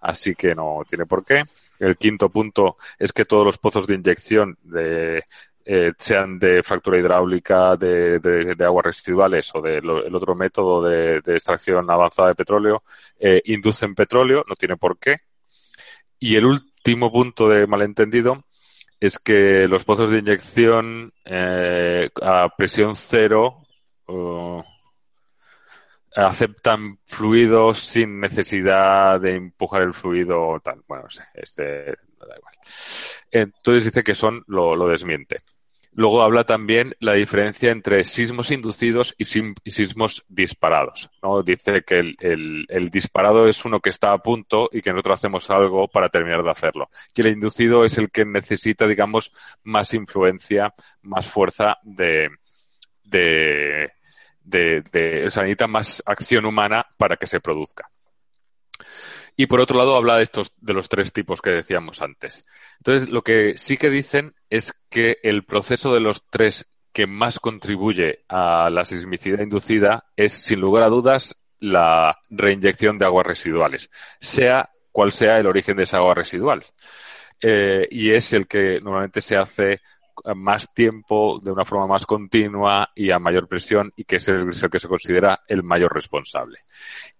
así 0.00 0.34
que 0.34 0.56
no 0.56 0.82
tiene 0.88 1.06
por 1.06 1.24
qué. 1.24 1.44
El 1.78 1.96
quinto 1.96 2.30
punto 2.30 2.78
es 2.98 3.12
que 3.12 3.24
todos 3.24 3.46
los 3.46 3.58
pozos 3.58 3.86
de 3.86 3.94
inyección 3.94 4.58
de, 4.64 5.22
eh, 5.64 5.92
sean 5.96 6.40
de 6.40 6.64
fractura 6.64 6.98
hidráulica, 6.98 7.76
de, 7.76 8.18
de, 8.18 8.64
aguas 8.64 8.86
residuales 8.86 9.48
o 9.54 9.62
del 9.62 9.88
el 9.88 10.14
otro 10.16 10.34
método 10.34 10.82
de, 10.82 11.18
extracción 11.18 11.88
avanzada 11.88 12.30
de 12.30 12.34
petróleo, 12.34 12.82
eh, 13.20 13.40
inducen 13.44 13.94
petróleo, 13.94 14.42
no 14.48 14.56
tiene 14.56 14.76
por 14.76 14.98
qué. 14.98 15.14
Y 16.18 16.34
el 16.34 16.46
último 16.46 17.12
punto 17.12 17.48
de 17.48 17.68
malentendido 17.68 18.42
es 19.00 19.18
que 19.18 19.68
los 19.68 19.84
pozos 19.84 20.10
de 20.10 20.18
inyección 20.18 21.12
eh, 21.24 22.10
a 22.20 22.48
presión 22.56 22.96
cero 22.96 23.62
aceptan 26.14 26.98
fluidos 27.04 27.78
sin 27.78 28.20
necesidad 28.20 29.20
de 29.20 29.36
empujar 29.36 29.82
el 29.82 29.94
fluido 29.94 30.58
tal. 30.60 30.82
Bueno, 30.88 31.04
no 31.04 31.10
sé, 31.10 31.24
este 31.34 31.62
da 32.26 32.36
igual. 32.36 32.54
Entonces 33.30 33.84
dice 33.84 34.02
que 34.02 34.14
son, 34.14 34.42
lo, 34.48 34.74
lo 34.74 34.88
desmiente. 34.88 35.38
Luego 35.98 36.22
habla 36.22 36.44
también 36.44 36.94
la 37.00 37.14
diferencia 37.14 37.72
entre 37.72 38.04
sismos 38.04 38.52
inducidos 38.52 39.16
y, 39.18 39.24
sismos 39.24 40.24
disparados. 40.28 41.10
¿no? 41.24 41.42
Dice 41.42 41.82
que 41.82 42.14
el, 42.20 42.88
disparado 42.92 43.48
es 43.48 43.64
uno 43.64 43.80
que 43.80 43.90
está 43.90 44.12
a 44.12 44.18
punto 44.18 44.68
y 44.70 44.80
que 44.80 44.92
nosotros 44.92 45.18
hacemos 45.18 45.50
algo 45.50 45.88
para 45.88 46.08
terminar 46.08 46.44
de 46.44 46.52
hacerlo. 46.52 46.88
Y 47.16 47.20
el 47.22 47.32
inducido 47.32 47.84
es 47.84 47.98
el 47.98 48.12
que 48.12 48.24
necesita, 48.24 48.86
digamos, 48.86 49.32
más 49.64 49.92
influencia, 49.92 50.72
más 51.02 51.28
fuerza 51.28 51.78
de, 51.82 52.28
de, 53.02 53.90
de, 54.44 54.82
de 54.92 55.26
o 55.26 55.30
sea, 55.32 55.42
necesita 55.42 55.66
más 55.66 56.00
acción 56.06 56.46
humana 56.46 56.86
para 56.96 57.16
que 57.16 57.26
se 57.26 57.40
produzca. 57.40 57.90
Y 59.40 59.46
por 59.46 59.60
otro 59.60 59.78
lado 59.78 59.94
habla 59.94 60.16
de 60.16 60.24
estos, 60.24 60.52
de 60.60 60.74
los 60.74 60.88
tres 60.88 61.12
tipos 61.12 61.40
que 61.40 61.50
decíamos 61.50 62.02
antes. 62.02 62.44
Entonces, 62.78 63.08
lo 63.08 63.22
que 63.22 63.56
sí 63.56 63.76
que 63.76 63.88
dicen 63.88 64.34
es 64.50 64.74
que 64.90 65.18
el 65.22 65.44
proceso 65.44 65.94
de 65.94 66.00
los 66.00 66.28
tres 66.28 66.68
que 66.92 67.06
más 67.06 67.38
contribuye 67.38 68.24
a 68.28 68.68
la 68.68 68.84
sismicidad 68.84 69.38
inducida 69.38 70.06
es, 70.16 70.32
sin 70.32 70.58
lugar 70.58 70.82
a 70.82 70.88
dudas, 70.88 71.36
la 71.60 72.18
reinyección 72.28 72.98
de 72.98 73.04
aguas 73.04 73.28
residuales, 73.28 73.90
sea 74.20 74.70
cual 74.90 75.12
sea 75.12 75.38
el 75.38 75.46
origen 75.46 75.76
de 75.76 75.84
esa 75.84 75.98
agua 75.98 76.14
residual. 76.14 76.64
Eh, 77.40 77.86
y 77.92 78.12
es 78.12 78.32
el 78.32 78.48
que 78.48 78.80
normalmente 78.80 79.20
se 79.20 79.36
hace 79.36 79.78
más 80.34 80.74
tiempo, 80.74 81.38
de 81.40 81.52
una 81.52 81.64
forma 81.64 81.86
más 81.86 82.06
continua 82.06 82.90
y 82.92 83.12
a 83.12 83.20
mayor 83.20 83.46
presión 83.46 83.92
y 83.94 84.02
que 84.02 84.16
es 84.16 84.26
el, 84.26 84.50
que 84.68 84.80
se 84.80 84.88
considera 84.88 85.42
el 85.46 85.62
mayor 85.62 85.94
responsable. 85.94 86.58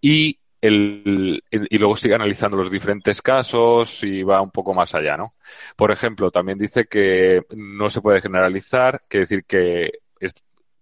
Y 0.01 0.37
y 0.61 1.79
luego 1.79 1.97
sigue 1.97 2.15
analizando 2.15 2.57
los 2.57 2.71
diferentes 2.71 3.23
casos 3.23 4.03
y 4.03 4.23
va 4.23 4.43
un 4.43 4.51
poco 4.51 4.75
más 4.75 4.95
allá, 4.95 5.17
¿no? 5.17 5.35
Por 5.77 5.93
ejemplo, 5.93 6.31
también 6.31 6.59
dice 6.59 6.87
que 6.87 7.43
no 7.57 7.91
se 7.91 8.01
puede 8.01 8.21
generalizar, 8.21 9.03
que 9.09 9.19
decir 9.19 9.45
que 9.45 9.93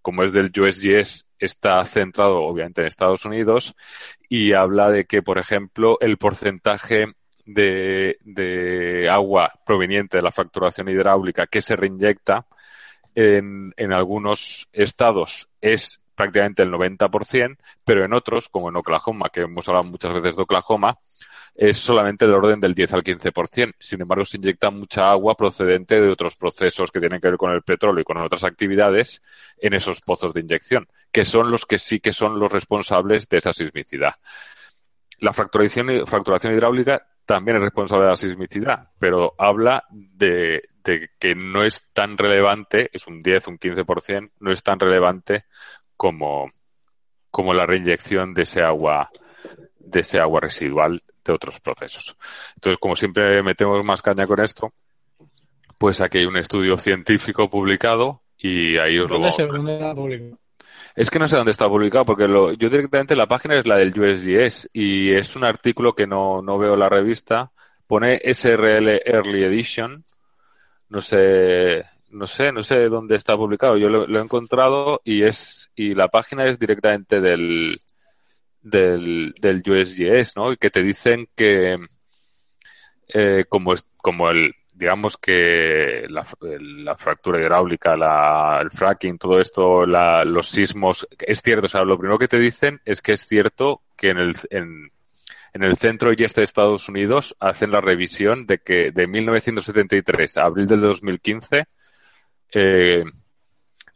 como 0.07 0.23
es 0.23 0.31
del 0.31 0.53
USGS, 0.57 1.27
está 1.37 1.85
centrado 1.85 2.41
obviamente 2.45 2.81
en 2.81 2.87
Estados 2.87 3.25
Unidos 3.25 3.75
y 4.29 4.53
habla 4.53 4.89
de 4.89 5.05
que, 5.05 5.21
por 5.21 5.37
ejemplo, 5.37 5.99
el 6.01 6.17
porcentaje 6.17 7.07
de, 7.45 8.17
de 8.21 9.09
agua 9.11 9.53
proveniente 9.67 10.19
de 10.19 10.23
la 10.23 10.31
facturación 10.31 10.89
hidráulica 10.89 11.49
que 11.49 11.61
se 11.61 11.75
reinyecta 11.75 12.47
en, 13.17 13.75
en 13.77 13.93
algunos 13.93 14.69
estados 14.73 15.51
es 15.61 16.01
prácticamente 16.17 16.63
el 16.63 16.73
90%, 16.73 17.59
pero 17.85 18.05
en 18.05 18.13
otros, 18.13 18.49
como 18.49 18.71
en 18.71 18.77
Oklahoma, 18.77 19.31
que 19.33 19.43
hemos 19.43 19.69
hablado 19.69 19.87
muchas 19.87 20.13
veces 20.15 20.37
de 20.37 20.43
Oklahoma, 20.43 20.99
es 21.57 21.79
solamente 21.79 22.27
del 22.27 22.35
orden 22.35 22.61
del 22.61 22.75
10 22.75 22.93
al 22.95 23.03
15%. 23.03 23.75
Sin 23.79 24.01
embargo, 24.01 24.25
se 24.25 24.37
inyecta 24.37 24.71
mucha 24.71 25.11
agua 25.11 25.35
procedente 25.37 26.01
de 26.01 26.11
otros 26.11 26.37
procesos 26.37 26.91
que 26.91 27.01
tienen 27.01 27.21
que 27.21 27.29
ver 27.29 27.39
con 27.39 27.51
el 27.53 27.63
petróleo 27.63 28.03
y 28.03 28.05
con 28.05 28.19
otras 28.19 28.45
actividades 28.45 29.23
en 29.59 29.73
esos 29.73 30.01
pozos 30.01 30.35
de 30.35 30.41
inyección, 30.41 30.87
que 31.11 31.25
son 31.25 31.51
los 31.51 31.65
que 31.65 31.79
sí 31.79 32.01
que 32.01 32.13
son 32.13 32.39
los 32.39 32.53
responsables 32.53 33.29
de 33.29 33.39
esa 33.39 33.53
sismicidad. 33.53 34.15
La 35.19 35.33
fracturación, 35.33 36.07
fracturación 36.07 36.53
hidráulica 36.53 37.07
también 37.25 37.57
es 37.57 37.63
responsable 37.63 38.05
de 38.05 38.11
la 38.11 38.17
sismicidad, 38.19 38.91
pero 38.99 39.35
habla 39.39 39.85
de, 39.91 40.69
de 40.85 41.11
que 41.19 41.35
no 41.35 41.65
es 41.65 41.89
tan 41.95 42.19
relevante, 42.19 42.91
es 42.93 43.07
un 43.07 43.23
10, 43.23 43.49
un 43.49 43.59
15%, 43.59 44.31
no 44.41 44.53
es 44.53 44.63
tan 44.63 44.79
relevante 44.79 45.47
como, 45.97 46.51
como 47.31 47.55
la 47.55 47.67
reinyección 47.67 48.35
de 48.35 48.43
ese 48.43 48.63
agua, 48.63 49.11
de 49.79 50.01
ese 50.01 50.19
agua 50.19 50.41
residual 50.41 51.03
de 51.25 51.33
otros 51.33 51.61
procesos. 51.61 52.17
Entonces, 52.55 52.79
como 52.81 52.97
siempre 52.97 53.43
metemos 53.43 53.85
más 53.85 54.03
caña 54.03 54.27
con 54.27 54.41
esto, 54.41 54.73
pues 55.79 56.01
aquí 56.01 56.19
hay 56.19 56.27
un 56.27 56.39
estudio 56.39 56.79
científico 56.79 57.51
publicado 57.51 58.23
y 58.39 58.79
ahí 58.79 58.99
os 58.99 59.11
lo... 59.11 59.19
Es 60.95 61.11
que 61.11 61.19
no 61.19 61.29
sé 61.29 61.37
dónde 61.37 61.51
está 61.51 61.69
publicado, 61.69 62.07
porque 62.07 62.27
lo, 62.27 62.53
yo 62.55 62.71
directamente 62.71 63.15
la 63.15 63.27
página 63.27 63.59
es 63.59 63.67
la 63.67 63.77
del 63.77 63.99
USGS 63.99 64.71
y 64.73 65.13
es 65.13 65.37
un 65.37 65.45
artículo 65.45 65.95
que 65.95 66.07
no, 66.07 66.41
no 66.41 66.57
veo 66.57 66.75
la 66.75 66.89
revista. 66.89 67.53
Pone 67.87 68.19
SRL 68.25 69.03
Early 69.05 69.45
Edition. 69.45 70.05
No 70.89 71.03
sé, 71.03 71.85
no 72.17 72.27
sé, 72.27 72.53
no 72.53 72.63
sé 72.63 72.89
dónde 72.89 73.17
está 73.17 73.37
publicado. 73.37 73.77
Yo 73.77 73.89
lo, 73.89 74.19
he 74.19 74.23
encontrado 74.23 75.01
y 75.05 75.23
es, 75.23 75.71
y 75.75 75.95
la 75.95 76.09
página 76.09 76.47
es 76.47 76.59
directamente 76.59 77.21
del, 77.21 77.79
del, 78.63 79.35
del 79.41 79.63
USGS, 79.67 80.37
¿no? 80.37 80.53
Y 80.53 80.57
que 80.57 80.71
te 80.71 80.83
dicen 80.83 81.29
que, 81.37 81.77
eh, 83.09 83.45
como, 83.49 83.75
es, 83.75 83.87
como 83.97 84.31
el, 84.31 84.55
digamos 84.75 85.17
que 85.17 86.07
la, 86.09 86.27
la 86.41 86.97
fractura 86.97 87.41
hidráulica, 87.41 87.97
la, 87.97 88.59
el 88.63 88.71
fracking, 88.71 89.19
todo 89.19 89.41
esto, 89.41 89.87
la, 89.87 90.25
los 90.25 90.49
sismos, 90.49 91.07
es 91.19 91.41
cierto, 91.43 91.67
o 91.67 91.69
sea, 91.69 91.83
lo 91.83 91.99
primero 91.99 92.19
que 92.19 92.29
te 92.29 92.39
dicen 92.39 92.81
es 92.85 93.03
que 93.03 93.13
es 93.13 93.27
cierto 93.27 93.83
que 93.97 94.11
en 94.11 94.19
el, 94.19 94.37
en, 94.51 94.91
en 95.55 95.63
el 95.63 95.77
centro 95.77 96.13
y 96.13 96.23
este 96.23 96.43
de 96.43 96.45
Estados 96.45 96.89
Unidos 96.89 97.37
hacen 97.41 97.71
la 97.71 97.81
revisión 97.81 98.47
de 98.47 98.59
que 98.59 98.91
de 98.91 99.07
1973 99.07 100.37
a 100.37 100.45
abril 100.45 100.67
del 100.67 100.81
2015, 100.83 101.67
eh, 102.59 103.05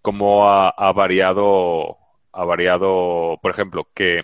como 0.03 0.51
ha, 0.51 0.69
ha, 0.69 0.93
variado, 0.93 1.97
ha 2.31 2.45
variado, 2.45 3.39
por 3.41 3.51
ejemplo, 3.51 3.89
que 3.95 4.21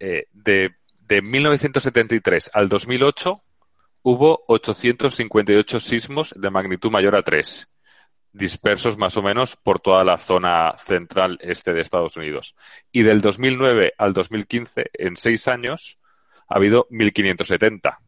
eh, 0.00 0.26
de, 0.32 0.74
de 1.06 1.22
1973 1.22 2.50
al 2.52 2.68
2008 2.68 3.40
hubo 4.02 4.44
858 4.48 5.78
sismos 5.78 6.34
de 6.36 6.50
magnitud 6.50 6.90
mayor 6.90 7.14
a 7.14 7.22
3, 7.22 7.68
dispersos 8.32 8.98
más 8.98 9.16
o 9.16 9.22
menos 9.22 9.54
por 9.54 9.78
toda 9.78 10.02
la 10.02 10.18
zona 10.18 10.76
central 10.76 11.38
este 11.40 11.72
de 11.72 11.82
Estados 11.82 12.16
Unidos. 12.16 12.56
Y 12.90 13.02
del 13.02 13.20
2009 13.20 13.92
al 13.98 14.14
2015, 14.14 14.90
en 14.94 15.16
seis 15.16 15.46
años, 15.46 16.00
ha 16.48 16.56
habido 16.56 16.88
1.570. 16.90 17.98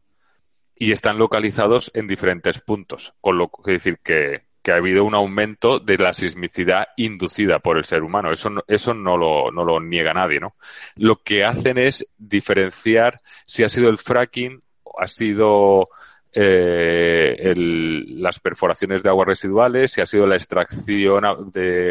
Y 0.75 0.91
están 0.91 1.19
localizados 1.19 1.93
en 1.95 2.09
diferentes 2.09 2.61
puntos. 2.61 3.15
Con 3.21 3.39
lo 3.39 3.49
que 3.49 3.73
decir 3.73 3.99
que, 4.03 4.50
que 4.63 4.73
ha 4.73 4.77
habido 4.77 5.05
un 5.05 5.15
aumento 5.15 5.79
de 5.79 5.97
la 5.97 6.13
sismicidad 6.13 6.89
inducida 6.97 7.59
por 7.59 7.79
el 7.79 7.85
ser 7.85 8.03
humano. 8.03 8.33
Eso, 8.33 8.51
eso 8.67 8.95
no, 8.95 9.17
lo, 9.17 9.51
no 9.51 9.65
lo 9.65 9.81
niega 9.81 10.13
nadie, 10.13 10.41
¿no? 10.41 10.57
Lo 10.97 11.17
que 11.23 11.45
hacen 11.45 11.79
es 11.79 12.07
diferenciar 12.19 13.21
si 13.47 13.65
ha 13.65 13.69
sido 13.69 13.89
el 13.89 13.99
fracking 13.99 14.61
ha 14.99 15.07
sido 15.07 15.89
eh, 16.33 17.55
las 17.57 18.39
perforaciones 18.39 19.03
de 19.03 19.09
aguas 19.09 19.29
residuales, 19.29 19.93
si 19.93 20.01
ha 20.01 20.07
sido 20.07 20.27
la 20.27 20.37
extracción 20.37 21.25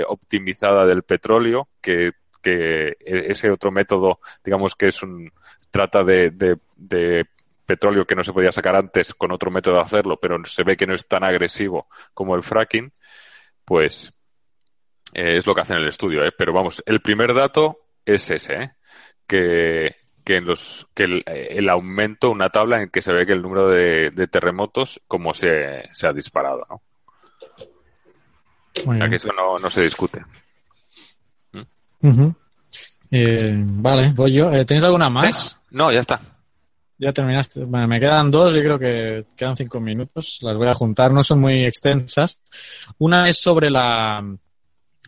optimizada 0.07 0.85
del 0.85 1.03
petróleo, 1.03 1.69
que, 1.81 2.11
que 2.41 2.97
e, 2.99 3.31
ese 3.31 3.49
otro 3.49 3.71
método, 3.71 4.19
digamos 4.43 4.75
que 4.75 4.89
es 4.89 5.01
un, 5.01 5.31
trata 5.71 6.03
de, 6.03 6.31
de, 6.31 6.57
de 6.75 7.25
petróleo 7.69 8.05
que 8.05 8.15
no 8.15 8.23
se 8.23 8.33
podía 8.33 8.51
sacar 8.51 8.75
antes 8.75 9.13
con 9.13 9.31
otro 9.31 9.51
método 9.51 9.75
de 9.75 9.81
hacerlo, 9.81 10.17
pero 10.19 10.43
se 10.43 10.63
ve 10.63 10.75
que 10.75 10.87
no 10.87 10.95
es 10.95 11.07
tan 11.07 11.23
agresivo 11.23 11.87
como 12.15 12.35
el 12.35 12.41
fracking, 12.41 12.91
pues 13.63 14.11
eh, 15.13 15.37
es 15.37 15.45
lo 15.45 15.53
que 15.53 15.61
hacen 15.61 15.77
en 15.77 15.83
el 15.83 15.89
estudio. 15.89 16.25
¿eh? 16.25 16.31
Pero 16.35 16.51
vamos, 16.51 16.81
el 16.87 16.99
primer 16.99 17.35
dato 17.35 17.77
es 18.03 18.31
ese, 18.31 18.53
¿eh? 18.55 18.71
que, 19.27 19.95
que, 20.25 20.37
en 20.37 20.47
los, 20.47 20.87
que 20.95 21.03
el, 21.03 21.69
aumento, 21.69 22.31
una 22.31 22.49
tabla 22.49 22.81
en 22.81 22.89
que 22.89 23.03
se 23.03 23.13
ve 23.13 23.27
que 23.27 23.33
el 23.33 23.43
número 23.43 23.67
de, 23.67 24.27
terremotos 24.31 24.99
como 25.07 25.35
se, 25.35 25.83
se, 25.93 26.07
ha 26.07 26.11
disparado. 26.13 26.65
¿no? 26.67 26.81
que 29.09 29.15
eso 29.15 29.29
no, 29.31 29.59
no, 29.59 29.69
se 29.69 29.83
discute. 29.83 30.21
¿Mm? 32.01 32.29
vale, 33.83 34.11
voy 34.15 34.33
yo. 34.33 34.49
¿Tienes 34.65 34.83
alguna 34.83 35.11
más? 35.11 35.61
No, 35.69 35.91
ya 35.91 35.99
está. 35.99 36.19
Ya 36.99 37.13
terminaste. 37.13 37.63
Bueno, 37.63 37.87
me 37.87 37.99
quedan 37.99 38.29
dos 38.29 38.53
y 38.55 38.59
creo 38.59 38.77
que 38.77 39.25
quedan 39.37 39.55
cinco 39.55 39.79
minutos. 39.79 40.39
Las 40.41 40.57
voy 40.57 40.67
a 40.67 40.73
juntar, 40.73 41.11
no 41.13 41.23
son 41.23 41.39
muy 41.39 41.63
extensas. 41.63 42.41
Una 42.97 43.29
es 43.29 43.37
sobre 43.37 43.69
la, 43.69 44.21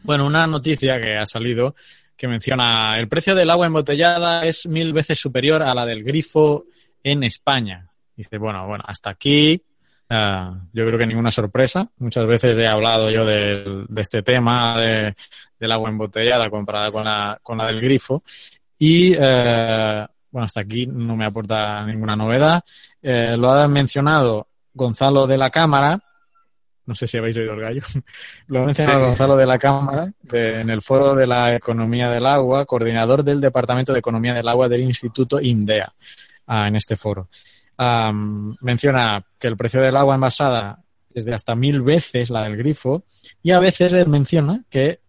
bueno, 0.03 0.25
una 0.25 0.47
noticia 0.47 0.99
que 1.01 1.17
ha 1.17 1.25
salido 1.25 1.75
que 2.15 2.29
menciona 2.29 2.97
el 2.97 3.09
precio 3.09 3.35
del 3.35 3.49
agua 3.49 3.65
embotellada 3.65 4.45
es 4.45 4.67
mil 4.67 4.93
veces 4.93 5.19
superior 5.19 5.63
a 5.63 5.73
la 5.73 5.85
del 5.85 6.03
grifo 6.03 6.65
en 7.03 7.23
España. 7.23 7.89
Dice, 8.15 8.37
bueno, 8.37 8.65
bueno, 8.67 8.83
hasta 8.87 9.09
aquí 9.09 9.61
eh, 10.09 10.49
yo 10.71 10.85
creo 10.85 10.97
que 10.97 11.07
ninguna 11.07 11.31
sorpresa. 11.31 11.89
Muchas 11.97 12.25
veces 12.25 12.57
he 12.57 12.67
hablado 12.67 13.09
yo 13.09 13.25
de, 13.25 13.85
este 13.97 14.21
tema 14.21 14.79
de, 14.79 15.13
del 15.59 15.71
agua 15.71 15.89
embotellada 15.89 16.49
comparada 16.49 16.89
con 16.89 17.03
la, 17.03 17.39
con 17.43 17.57
la 17.57 17.65
del 17.65 17.81
grifo. 17.81 18.23
Y 18.77 19.13
eh, 19.17 20.05
bueno, 20.31 20.45
hasta 20.45 20.61
aquí 20.61 20.87
no 20.87 21.15
me 21.15 21.25
aporta 21.25 21.85
ninguna 21.85 22.15
novedad. 22.15 22.63
Eh, 23.01 23.35
lo 23.37 23.51
ha 23.51 23.67
mencionado 23.67 24.47
Gonzalo 24.73 25.27
de 25.27 25.37
la 25.37 25.49
Cámara, 25.49 26.01
no 26.85 26.95
sé 26.95 27.07
si 27.07 27.17
habéis 27.17 27.37
oído 27.37 27.53
el 27.53 27.61
gallo, 27.61 27.81
lo 28.47 28.61
ha 28.61 28.65
mencionado 28.65 29.07
Gonzalo 29.07 29.35
de 29.35 29.45
la 29.45 29.59
Cámara 29.59 30.11
en 30.31 30.69
el 30.69 30.81
foro 30.81 31.13
de 31.15 31.27
la 31.27 31.55
economía 31.55 32.09
del 32.09 32.25
agua, 32.25 32.65
coordinador 32.65 33.23
del 33.23 33.41
Departamento 33.41 33.93
de 33.93 33.99
Economía 33.99 34.33
del 34.33 34.47
Agua 34.47 34.69
del 34.69 34.81
Instituto 34.81 35.39
INDEA, 35.39 35.93
ah, 36.47 36.67
en 36.67 36.75
este 36.75 36.95
foro. 36.95 37.27
menciona 38.61 39.23
que 39.37 39.47
el 39.47 39.57
precio 39.57 39.81
del 39.81 39.97
agua 39.97 40.15
envasada 40.15 40.79
es 41.13 41.25
de 41.25 41.33
hasta 41.33 41.55
mil 41.55 41.81
veces 41.81 42.29
la 42.29 42.43
del 42.43 42.55
grifo 42.55 43.03
y 43.43 43.51
a 43.51 43.59
veces 43.59 43.91
él 43.93 44.07
menciona 44.07 44.63
que 44.69 44.99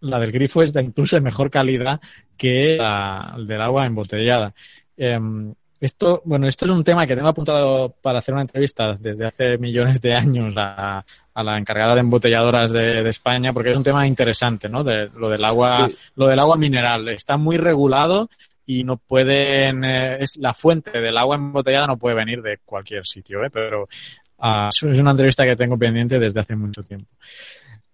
la 0.00 0.18
del 0.18 0.32
grifo 0.32 0.62
es 0.62 0.72
de 0.72 0.82
incluso 0.82 1.16
de 1.16 1.22
mejor 1.22 1.50
calidad 1.50 2.00
que 2.36 2.76
la 2.76 3.36
del 3.46 3.60
agua 3.60 3.86
embotellada. 3.86 4.54
Em, 4.96 5.54
esto, 5.80 6.20
bueno, 6.26 6.46
esto 6.46 6.66
es 6.66 6.70
un 6.70 6.84
tema 6.84 7.06
que 7.06 7.16
tengo 7.16 7.28
apuntado 7.28 7.94
para 8.02 8.18
hacer 8.18 8.34
una 8.34 8.42
entrevista 8.42 8.98
desde 9.00 9.26
hace 9.26 9.56
millones 9.56 10.00
de 10.02 10.14
años 10.14 10.54
a, 10.58 11.02
la 11.34 11.56
encargada 11.56 11.94
de 11.94 12.00
embotelladoras 12.00 12.70
de, 12.70 13.08
España, 13.08 13.54
porque 13.54 13.70
es 13.70 13.76
un 13.78 13.82
tema 13.82 14.06
interesante, 14.06 14.68
¿no? 14.68 14.84
De 14.84 15.08
lo 15.16 15.30
del 15.30 15.42
agua, 15.42 15.88
lo 16.16 16.26
del 16.26 16.38
agua 16.38 16.58
mineral. 16.58 17.08
Está 17.08 17.38
muy 17.38 17.56
regulado 17.56 18.28
y 18.66 18.84
no 18.84 18.98
pueden, 18.98 19.82
eh, 19.84 20.18
es 20.20 20.36
la 20.36 20.52
fuente 20.52 21.00
del 21.00 21.16
agua 21.16 21.36
embotellada 21.36 21.86
no 21.86 21.96
puede 21.96 22.14
venir 22.14 22.42
de 22.42 22.58
cualquier 22.58 23.06
sitio, 23.06 23.42
¿eh? 23.42 23.48
Pero 23.50 23.84
uh, 23.84 24.68
es 24.70 24.82
una 24.82 25.12
entrevista 25.12 25.44
que 25.44 25.56
tengo 25.56 25.78
pendiente 25.78 26.18
desde 26.18 26.40
hace 26.40 26.56
mucho 26.56 26.82
tiempo. 26.82 27.08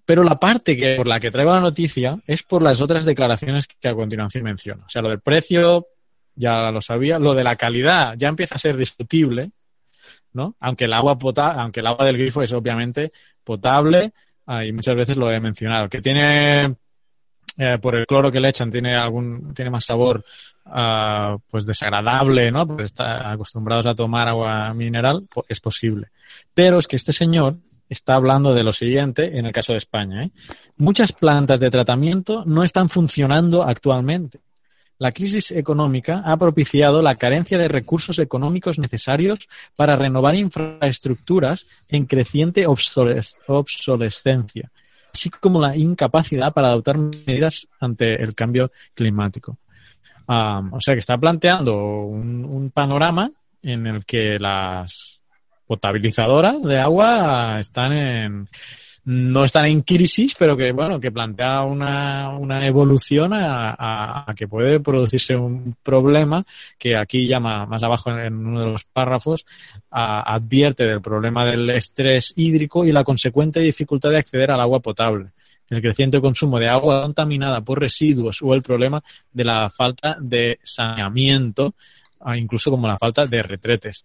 Pero 0.06 0.22
la 0.22 0.38
parte 0.38 0.76
que, 0.76 0.94
por 0.96 1.06
la 1.06 1.20
que 1.20 1.30
traigo 1.30 1.52
la 1.52 1.60
noticia 1.60 2.18
es 2.26 2.42
por 2.42 2.62
las 2.62 2.80
otras 2.80 3.04
declaraciones 3.04 3.66
que 3.66 3.88
a 3.88 3.94
continuación 3.94 4.44
menciono. 4.44 4.84
O 4.86 4.88
sea, 4.88 5.02
lo 5.02 5.10
del 5.10 5.20
precio 5.20 5.88
ya 6.34 6.70
lo 6.70 6.80
sabía, 6.80 7.18
lo 7.18 7.34
de 7.34 7.44
la 7.44 7.56
calidad 7.56 8.14
ya 8.16 8.28
empieza 8.28 8.54
a 8.54 8.58
ser 8.58 8.76
discutible, 8.76 9.50
¿no? 10.32 10.54
Aunque 10.60 10.84
el 10.84 10.92
agua 10.92 11.18
potable, 11.18 11.60
aunque 11.60 11.80
el 11.80 11.86
agua 11.88 12.06
del 12.06 12.18
grifo 12.18 12.42
es 12.42 12.52
obviamente 12.52 13.12
potable, 13.42 14.12
y 14.64 14.72
muchas 14.72 14.94
veces 14.94 15.16
lo 15.16 15.30
he 15.30 15.40
mencionado, 15.40 15.88
que 15.88 16.00
tiene 16.00 16.76
eh, 17.58 17.78
por 17.80 17.94
el 17.96 18.06
cloro 18.06 18.30
que 18.30 18.38
le 18.38 18.50
echan 18.50 18.70
tiene 18.70 18.94
algún 18.94 19.54
tiene 19.54 19.70
más 19.70 19.84
sabor 19.84 20.22
uh, 20.66 21.38
pues 21.48 21.64
desagradable 21.64 22.50
no 22.50 22.66
porque 22.66 22.82
está 22.82 23.30
acostumbrados 23.30 23.86
a 23.86 23.94
tomar 23.94 24.28
agua 24.28 24.74
mineral 24.74 25.26
es 25.48 25.60
posible 25.60 26.08
pero 26.52 26.78
es 26.78 26.86
que 26.86 26.96
este 26.96 27.14
señor 27.14 27.54
está 27.88 28.14
hablando 28.14 28.54
de 28.54 28.62
lo 28.62 28.72
siguiente 28.72 29.38
en 29.38 29.46
el 29.46 29.52
caso 29.52 29.72
de 29.72 29.78
España. 29.78 30.24
¿eh? 30.24 30.30
Muchas 30.78 31.12
plantas 31.12 31.60
de 31.60 31.70
tratamiento 31.70 32.44
no 32.46 32.62
están 32.62 32.88
funcionando 32.88 33.62
actualmente. 33.62 34.40
La 34.98 35.12
crisis 35.12 35.50
económica 35.50 36.22
ha 36.24 36.38
propiciado 36.38 37.02
la 37.02 37.16
carencia 37.16 37.58
de 37.58 37.68
recursos 37.68 38.18
económicos 38.18 38.78
necesarios 38.78 39.46
para 39.76 39.94
renovar 39.94 40.34
infraestructuras 40.34 41.66
en 41.88 42.06
creciente 42.06 42.66
obsolescencia, 42.66 44.72
así 45.12 45.28
como 45.28 45.60
la 45.60 45.76
incapacidad 45.76 46.54
para 46.54 46.68
adoptar 46.68 46.96
medidas 46.96 47.68
ante 47.78 48.22
el 48.22 48.34
cambio 48.34 48.72
climático. 48.94 49.58
o 50.26 50.80
sea 50.80 50.94
que 50.94 51.00
está 51.00 51.18
planteando 51.18 51.76
un 51.76 52.70
panorama 52.72 53.30
en 53.62 53.86
el 53.86 54.06
que 54.06 54.38
las 54.38 55.15
potabilizadoras 55.66 56.62
de 56.62 56.78
agua 56.78 57.58
están 57.60 57.92
en 57.92 58.48
no 59.06 59.44
están 59.44 59.66
en 59.66 59.82
crisis, 59.82 60.34
pero 60.36 60.56
que 60.56 60.72
bueno, 60.72 60.98
que 60.98 61.12
plantea 61.12 61.62
una, 61.62 62.36
una 62.36 62.66
evolución 62.66 63.30
a, 63.34 64.26
que 64.36 64.48
puede 64.48 64.80
producirse 64.80 65.36
un 65.36 65.76
problema 65.80 66.44
que 66.76 66.96
aquí 66.96 67.28
llama 67.28 67.66
más 67.66 67.84
abajo 67.84 68.10
en 68.10 68.34
uno 68.34 68.60
de 68.60 68.66
los 68.72 68.84
párrafos, 68.84 69.46
advierte 69.90 70.88
del 70.88 71.00
problema 71.00 71.44
del 71.44 71.70
estrés 71.70 72.32
hídrico 72.34 72.84
y 72.84 72.90
la 72.90 73.04
consecuente 73.04 73.60
dificultad 73.60 74.10
de 74.10 74.18
acceder 74.18 74.50
al 74.50 74.60
agua 74.60 74.80
potable. 74.80 75.30
El 75.70 75.80
creciente 75.80 76.20
consumo 76.20 76.58
de 76.58 76.68
agua 76.68 77.02
contaminada 77.02 77.60
por 77.60 77.80
residuos 77.80 78.42
o 78.42 78.54
el 78.54 78.62
problema 78.62 79.00
de 79.32 79.44
la 79.44 79.70
falta 79.70 80.16
de 80.20 80.58
saneamiento, 80.64 81.74
incluso 82.34 82.72
como 82.72 82.88
la 82.88 82.98
falta 82.98 83.24
de 83.24 83.40
retretes 83.40 84.04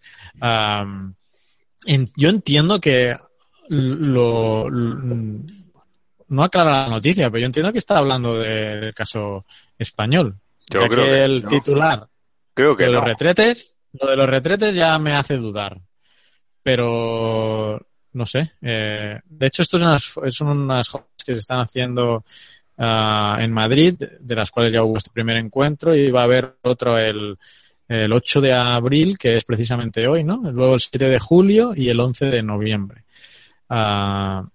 yo 2.16 2.28
entiendo 2.28 2.80
que 2.80 3.16
lo, 3.68 4.68
no 4.70 6.44
aclara 6.44 6.82
la 6.82 6.88
noticia, 6.88 7.30
pero 7.30 7.40
yo 7.40 7.46
entiendo 7.46 7.72
que 7.72 7.78
está 7.78 7.98
hablando 7.98 8.38
del 8.38 8.94
caso 8.94 9.44
español. 9.78 10.36
Yo 10.70 10.88
creo 10.88 11.04
que, 11.04 11.24
el 11.24 11.46
titular 11.46 12.06
creo 12.54 12.76
que 12.76 12.84
de 12.84 12.92
los 12.92 13.04
retretes, 13.04 13.74
lo 13.92 14.08
de 14.08 14.16
los 14.16 14.28
retretes 14.28 14.74
ya 14.74 14.98
me 14.98 15.12
hace 15.12 15.36
dudar. 15.36 15.78
Pero 16.62 17.80
no 18.12 18.26
sé. 18.26 18.52
Eh, 18.60 19.18
de 19.24 19.46
hecho, 19.46 19.62
esto 19.62 19.78
son 19.78 20.48
unas, 20.48 20.86
son 20.86 21.04
que 21.24 21.34
se 21.34 21.40
están 21.40 21.60
haciendo 21.60 22.24
ah, 22.78 23.38
en 23.40 23.52
Madrid, 23.52 23.94
de 24.20 24.36
las 24.36 24.50
cuales 24.50 24.72
ya 24.72 24.82
hubo 24.82 24.98
este 24.98 25.10
primer 25.10 25.36
encuentro 25.36 25.94
y 25.94 26.10
va 26.10 26.20
a 26.20 26.24
haber 26.24 26.56
otro 26.62 26.98
el 26.98 27.36
el 27.88 28.12
8 28.12 28.40
de 28.40 28.52
abril, 28.52 29.18
que 29.18 29.36
es 29.36 29.44
precisamente 29.44 30.06
hoy, 30.06 30.24
¿no? 30.24 30.40
Luego 30.50 30.74
el 30.74 30.80
7 30.80 31.06
de 31.06 31.18
julio 31.18 31.72
y 31.74 31.88
el 31.88 32.00
11 32.00 32.26
de 32.26 32.42
noviembre, 32.42 33.04
ah, 33.68 34.46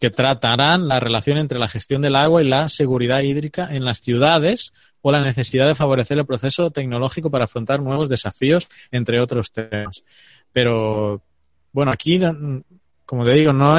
que 0.00 0.10
tratarán 0.10 0.88
la 0.88 1.00
relación 1.00 1.38
entre 1.38 1.58
la 1.58 1.68
gestión 1.68 2.02
del 2.02 2.16
agua 2.16 2.42
y 2.42 2.48
la 2.48 2.68
seguridad 2.68 3.22
hídrica 3.22 3.68
en 3.70 3.84
las 3.84 3.98
ciudades 4.00 4.72
o 5.02 5.12
la 5.12 5.22
necesidad 5.22 5.66
de 5.66 5.74
favorecer 5.74 6.18
el 6.18 6.26
proceso 6.26 6.70
tecnológico 6.70 7.30
para 7.30 7.44
afrontar 7.44 7.80
nuevos 7.80 8.08
desafíos, 8.08 8.68
entre 8.90 9.20
otros 9.20 9.52
temas. 9.52 10.02
Pero, 10.52 11.22
bueno, 11.72 11.92
aquí, 11.92 12.20
como 13.04 13.24
te 13.24 13.32
digo, 13.32 13.52
no, 13.52 13.76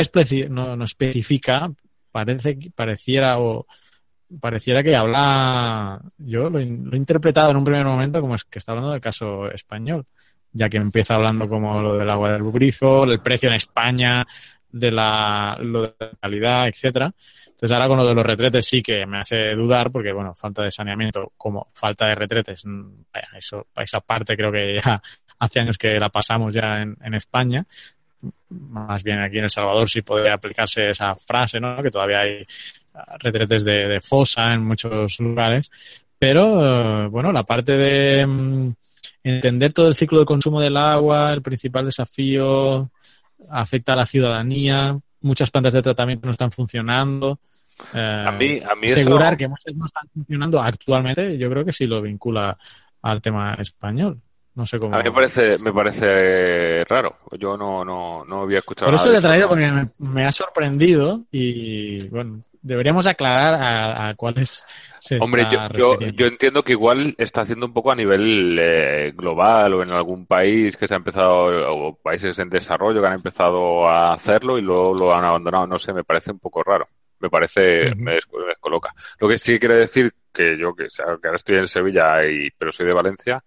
no, 0.49 0.75
no 0.75 0.83
especifica, 0.85 1.71
parece, 2.11 2.57
pareciera 2.73 3.39
o 3.39 3.67
pareciera 4.39 4.83
que 4.83 4.95
habla, 4.95 5.99
yo 6.17 6.49
lo, 6.49 6.59
he 6.59 6.63
interpretado 6.63 7.51
en 7.51 7.57
un 7.57 7.63
primer 7.63 7.85
momento 7.85 8.21
como 8.21 8.35
es 8.35 8.43
que 8.45 8.59
está 8.59 8.71
hablando 8.71 8.91
del 8.91 9.01
caso 9.01 9.49
español, 9.51 10.05
ya 10.51 10.69
que 10.69 10.77
empieza 10.77 11.15
hablando 11.15 11.47
como 11.47 11.81
lo 11.81 11.97
del 11.97 12.09
agua 12.09 12.33
del 12.33 12.43
grifo, 12.51 13.03
el 13.03 13.21
precio 13.21 13.49
en 13.49 13.55
España, 13.55 14.25
de 14.71 14.91
la, 14.91 15.57
lo 15.61 15.83
de 15.83 15.93
la 15.99 16.11
calidad, 16.19 16.67
etcétera. 16.67 17.13
Entonces 17.47 17.71
ahora 17.71 17.87
con 17.87 17.97
lo 17.97 18.05
de 18.05 18.13
los 18.13 18.25
retretes 18.25 18.65
sí 18.65 18.83
que 18.83 19.05
me 19.05 19.19
hace 19.19 19.55
dudar 19.55 19.91
porque, 19.91 20.11
bueno, 20.11 20.35
falta 20.35 20.63
de 20.63 20.71
saneamiento 20.71 21.33
como 21.37 21.67
falta 21.73 22.07
de 22.07 22.15
retretes, 22.15 22.65
mm, 22.65 23.05
vaya, 23.13 23.27
eso, 23.35 23.67
esa 23.75 23.99
parte 24.01 24.35
creo 24.35 24.51
que 24.51 24.79
ya 24.83 25.01
hace 25.39 25.59
años 25.59 25.77
que 25.77 25.99
la 25.99 26.09
pasamos 26.09 26.53
ya 26.53 26.81
en, 26.81 26.95
en 27.01 27.13
España 27.13 27.65
más 28.49 29.03
bien 29.03 29.19
aquí 29.19 29.37
en 29.37 29.45
El 29.45 29.49
Salvador 29.49 29.89
sí 29.89 30.01
podría 30.01 30.33
aplicarse 30.33 30.89
esa 30.89 31.15
frase, 31.15 31.59
¿no? 31.59 31.81
Que 31.81 31.91
todavía 31.91 32.21
hay 32.21 32.45
retretes 33.19 33.63
de, 33.63 33.99
fosa 34.01 34.53
en 34.53 34.63
muchos 34.63 35.19
lugares. 35.19 35.69
Pero, 36.19 37.03
eh, 37.05 37.07
bueno, 37.07 37.31
la 37.31 37.43
parte 37.43 37.73
de, 37.73 38.25
mm, 38.25 38.73
entender 39.23 39.73
todo 39.73 39.88
el 39.88 39.95
ciclo 39.95 40.19
de 40.19 40.25
consumo 40.25 40.60
del 40.62 40.77
agua, 40.77 41.33
el 41.33 41.41
principal 41.41 41.86
desafío, 41.86 42.89
afecta 43.49 43.93
a 43.93 43.97
la 43.97 44.05
ciudadanía, 44.05 44.97
muchas 45.21 45.51
plantas 45.51 45.73
de 45.73 45.81
tratamiento 45.81 46.25
no 46.25 46.31
están 46.31 46.51
funcionando. 46.51 47.39
Eh, 47.93 48.25
A 48.27 48.31
mí- 48.31 48.60
a 48.60 48.75
mí 48.75 48.88
asegurar 48.88 49.33
eso- 49.33 49.38
que 49.38 49.47
muchas 49.47 49.75
no 49.75 49.86
están 49.86 50.07
funcionando 50.13 50.62
actualmente, 50.62 51.38
yo 51.38 51.49
creo 51.49 51.63
que 51.63 51.71
sí 51.71 51.86
lo 51.86 52.01
vincula 52.01 52.57
al 53.01 53.21
tema 53.21 53.53
español. 53.55 54.19
No 54.57 54.65
sé 54.65 54.79
cómo. 54.79 54.95
A 54.95 54.97
mí 54.97 55.03
me 55.03 55.11
parece, 55.11 55.57
me 55.59 55.71
parece 55.71 56.83
raro. 56.85 57.17
Yo 57.39 57.55
no, 57.55 57.85
no, 57.85 58.25
no 58.25 58.41
había 58.41 58.57
escuchado 58.57 58.87
Por 58.89 58.95
eso 58.95 59.05
nada 59.05 59.13
le 59.13 59.19
he 59.19 59.21
traído 59.21 59.49
porque 59.49 59.71
me, 59.71 59.89
me 59.99 60.25
ha 60.25 60.31
sorprendido 60.31 61.25
y 61.31 62.07
bueno, 62.07 62.41
deberíamos 62.63 63.05
aclarar 63.05 63.53
a, 63.53 64.09
a 64.09 64.15
cuáles 64.15 64.65
se 64.99 65.17
Hombre, 65.19 65.43
está 65.43 65.69
yo, 65.77 65.99
yo, 65.99 66.25
entiendo 66.25 66.63
que 66.63 66.71
igual 66.71 67.13
está 67.19 67.41
haciendo 67.41 67.67
un 67.67 67.73
poco 67.73 67.91
a 67.91 67.95
nivel 67.95 68.57
eh, 68.59 69.13
global 69.15 69.75
o 69.75 69.83
en 69.83 69.91
algún 69.91 70.25
país 70.25 70.75
que 70.75 70.87
se 70.87 70.95
ha 70.95 70.97
empezado, 70.97 71.71
o 71.75 71.95
países 71.95 72.37
en 72.39 72.49
desarrollo 72.49 72.99
que 73.01 73.07
han 73.07 73.13
empezado 73.13 73.87
a 73.87 74.13
hacerlo 74.13 74.57
y 74.57 74.61
luego 74.61 74.95
lo 74.95 75.13
han 75.15 75.23
abandonado. 75.25 75.67
No 75.67 75.77
sé, 75.79 75.93
me 75.93 76.03
parece 76.03 76.31
un 76.31 76.39
poco 76.39 76.63
raro. 76.63 76.87
Me 77.19 77.29
parece, 77.29 77.95
me, 77.95 78.13
des- 78.13 78.27
me 78.31 78.45
descoloca. 78.47 78.93
Lo 79.19 79.27
que 79.27 79.37
sí 79.39 79.57
quiere 79.59 79.75
decir 79.77 80.13
que 80.31 80.55
yo, 80.57 80.75
que, 80.75 80.87
sea, 80.89 81.05
que 81.19 81.27
ahora 81.27 81.37
estoy 81.37 81.55
en 81.57 81.67
Sevilla, 81.67 82.23
y, 82.27 82.51
pero 82.51 82.71
soy 82.71 82.85
de 82.85 82.93
Valencia, 82.93 83.43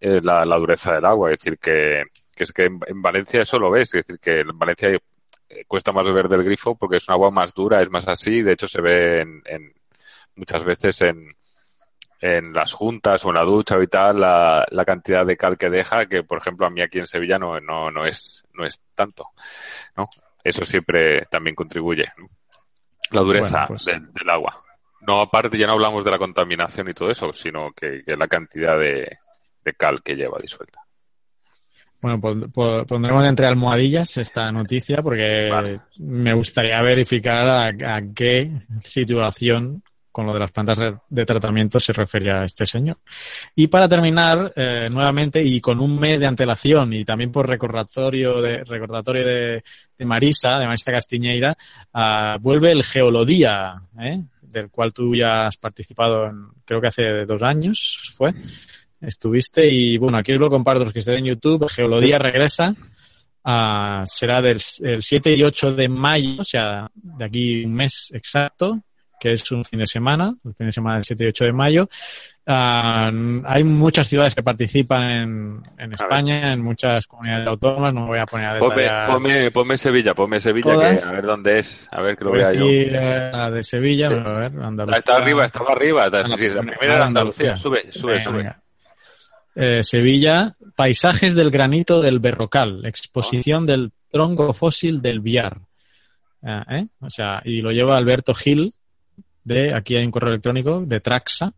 es 0.00 0.24
la, 0.24 0.44
la 0.44 0.56
dureza 0.56 0.94
del 0.94 1.04
agua. 1.04 1.30
Es 1.32 1.38
decir, 1.38 1.58
que, 1.58 2.04
que 2.34 2.44
es 2.44 2.52
que 2.52 2.62
en, 2.64 2.80
en 2.86 3.02
Valencia 3.02 3.42
eso 3.42 3.58
lo 3.58 3.70
ves. 3.70 3.94
Es 3.94 4.06
decir, 4.06 4.18
que 4.20 4.40
en 4.40 4.58
Valencia 4.58 4.90
eh, 4.90 5.64
cuesta 5.66 5.92
más 5.92 6.04
beber 6.04 6.28
del 6.28 6.44
grifo 6.44 6.76
porque 6.76 6.96
es 6.96 7.08
un 7.08 7.14
agua 7.14 7.30
más 7.30 7.54
dura, 7.54 7.82
es 7.82 7.90
más 7.90 8.06
así. 8.08 8.42
De 8.42 8.52
hecho, 8.52 8.68
se 8.68 8.80
ve 8.80 9.20
en, 9.20 9.42
en 9.46 9.72
muchas 10.34 10.64
veces 10.64 11.00
en, 11.02 11.34
en 12.20 12.52
las 12.52 12.72
juntas 12.72 13.24
o 13.24 13.28
en 13.28 13.34
la 13.36 13.44
ducha 13.44 13.76
y 13.82 13.86
tal, 13.86 14.20
la, 14.20 14.66
la 14.70 14.84
cantidad 14.84 15.24
de 15.24 15.36
cal 15.36 15.56
que 15.58 15.70
deja, 15.70 16.06
que 16.06 16.22
por 16.24 16.38
ejemplo 16.38 16.66
a 16.66 16.70
mí 16.70 16.80
aquí 16.82 16.98
en 16.98 17.06
Sevilla 17.06 17.38
no, 17.38 17.58
no, 17.60 17.90
no 17.90 18.04
es, 18.06 18.44
no 18.54 18.64
es 18.66 18.80
tanto, 18.94 19.28
¿no? 19.96 20.08
Eso 20.42 20.64
siempre 20.64 21.26
también 21.30 21.56
contribuye, 21.56 22.04
¿no? 22.16 22.28
La 23.10 23.20
dureza 23.20 23.50
Bueno, 23.50 23.66
pues- 23.68 23.84
del, 23.84 24.12
del 24.12 24.30
agua. 24.30 24.62
No, 25.06 25.20
aparte 25.20 25.56
ya 25.58 25.66
no 25.66 25.74
hablamos 25.74 26.04
de 26.04 26.10
la 26.10 26.18
contaminación 26.18 26.88
y 26.88 26.94
todo 26.94 27.10
eso, 27.10 27.32
sino 27.32 27.70
que, 27.72 28.02
que 28.04 28.16
la 28.16 28.26
cantidad 28.26 28.78
de, 28.78 29.18
de 29.66 29.74
cal 29.74 30.02
que 30.02 30.14
lleva 30.14 30.38
disuelta. 30.40 30.80
Bueno, 32.00 32.20
pon- 32.20 32.50
pon- 32.52 32.84
pondremos 32.86 33.26
entre 33.26 33.46
almohadillas 33.46 34.16
esta 34.18 34.52
noticia 34.52 35.02
porque 35.02 35.48
Vale. 35.50 35.80
me 35.98 36.32
gustaría 36.34 36.80
verificar 36.82 37.46
a, 37.48 37.96
a 37.96 38.02
qué 38.14 38.52
situación 38.80 39.82
con 40.12 40.24
lo 40.24 40.32
de 40.32 40.38
las 40.40 40.50
plantas 40.52 40.78
de 41.10 41.26
tratamiento 41.26 41.78
se 41.78 41.92
refería 41.92 42.42
este 42.44 42.64
señor. 42.64 42.96
Y 43.54 43.66
para 43.66 43.86
terminar, 43.86 44.50
eh, 44.56 44.88
nuevamente, 44.90 45.42
y 45.42 45.60
con 45.60 45.78
un 45.78 45.98
mes 46.00 46.18
de 46.20 46.26
antelación 46.26 46.94
y 46.94 47.04
también 47.04 47.30
por 47.30 47.46
recordatorio 47.46 48.40
de, 48.40 48.64
recordatorio 48.64 49.26
de, 49.26 49.64
de 49.98 50.04
Marisa, 50.06 50.58
de 50.58 50.66
Marisa 50.66 50.90
Castiñeira, 50.92 51.54
ah, 51.92 52.38
vuelve 52.40 52.72
el 52.72 52.82
Geolodía, 52.82 53.74
¿eh? 54.00 54.22
del 54.40 54.70
cual 54.70 54.94
tú 54.94 55.14
ya 55.14 55.48
has 55.48 55.58
participado, 55.58 56.26
en, 56.28 56.46
creo 56.64 56.80
que 56.80 56.86
hace 56.88 57.26
dos 57.26 57.42
años 57.42 58.14
fue. 58.16 58.32
Estuviste 59.00 59.66
y 59.68 59.98
bueno, 59.98 60.18
aquí 60.18 60.32
os 60.32 60.40
lo 60.40 60.48
comparto 60.50 60.84
los 60.84 60.92
que 60.92 61.00
estén 61.00 61.18
en 61.18 61.24
YouTube. 61.26 61.68
Geolodía 61.70 62.18
regresa. 62.18 62.74
ah, 63.44 64.02
será 64.06 64.40
del 64.42 64.58
el 64.82 65.02
7 65.02 65.34
y 65.34 65.42
8 65.42 65.72
de 65.72 65.88
mayo, 65.88 66.40
o 66.40 66.44
sea, 66.44 66.88
de 66.94 67.24
aquí 67.24 67.64
un 67.64 67.74
mes 67.74 68.10
exacto, 68.12 68.80
que 69.20 69.32
es 69.32 69.50
un 69.52 69.64
fin 69.64 69.78
de 69.80 69.86
semana, 69.86 70.34
el 70.44 70.54
fin 70.54 70.66
de 70.66 70.72
semana 70.72 70.96
del 70.96 71.04
7 71.04 71.24
y 71.24 71.28
8 71.28 71.44
de 71.44 71.52
mayo. 71.52 71.88
Ah, 72.48 73.10
hay 73.44 73.64
muchas 73.64 74.06
ciudades 74.08 74.34
que 74.34 74.42
participan 74.42 75.02
en, 75.10 75.62
en 75.78 75.92
España, 75.92 76.52
en 76.52 76.60
muchas 76.62 77.06
comunidades 77.06 77.46
autónomas, 77.48 77.92
no 77.92 78.02
me 78.02 78.06
voy 78.06 78.18
a 78.20 78.26
poner 78.26 78.46
a 78.46 78.58
Ponme, 78.58 78.82
detallar. 78.82 79.06
ponme, 79.10 79.50
ponme 79.50 79.76
Sevilla, 79.76 80.14
ponme 80.14 80.38
Sevilla, 80.40 80.72
Todas. 80.74 81.02
que 81.02 81.08
a 81.08 81.12
ver 81.12 81.24
dónde 81.24 81.58
es, 81.58 81.88
a 81.90 82.00
ver 82.02 82.16
que 82.16 82.24
lo 82.24 82.32
vea 82.32 82.52
yo. 82.52 82.66
eh, 82.66 82.88
la 82.90 83.50
de 83.50 83.62
Sevilla, 83.64 84.08
pero 84.10 84.28
a 84.30 84.38
ver, 84.40 84.52
Andalucía. 84.62 84.98
Está 84.98 85.16
arriba, 85.16 85.44
estaba 85.44 85.72
arriba. 85.72 86.08
La 86.08 86.24
Sí, 86.28 86.34
primera 86.36 86.76
era 86.82 86.96
de 86.96 87.02
Andalucía. 87.02 87.52
Andalucía. 87.52 87.56
Sube, 87.56 87.92
sube, 87.92 88.12
Venga, 88.12 88.24
sube. 88.24 88.36
venga. 88.38 88.62
Eh, 89.58 89.82
Sevilla, 89.82 90.54
paisajes 90.76 91.34
del 91.34 91.50
granito 91.50 92.02
del 92.02 92.18
Berrocal, 92.20 92.84
exposición 92.84 93.64
del 93.64 93.90
tronco 94.10 94.52
fósil 94.52 95.00
del 95.00 95.20
Viar. 95.20 95.58
Ah, 96.42 96.64
¿eh? 96.76 96.86
O 97.00 97.08
sea, 97.08 97.40
y 97.44 97.62
lo 97.62 97.70
lleva 97.72 97.96
Alberto 97.96 98.34
Gil, 98.34 98.74
de, 99.44 99.72
aquí 99.74 99.96
hay 99.96 100.04
un 100.04 100.10
correo 100.10 100.28
electrónico, 100.30 100.82
de 100.86 101.00
Traxa. 101.00 101.52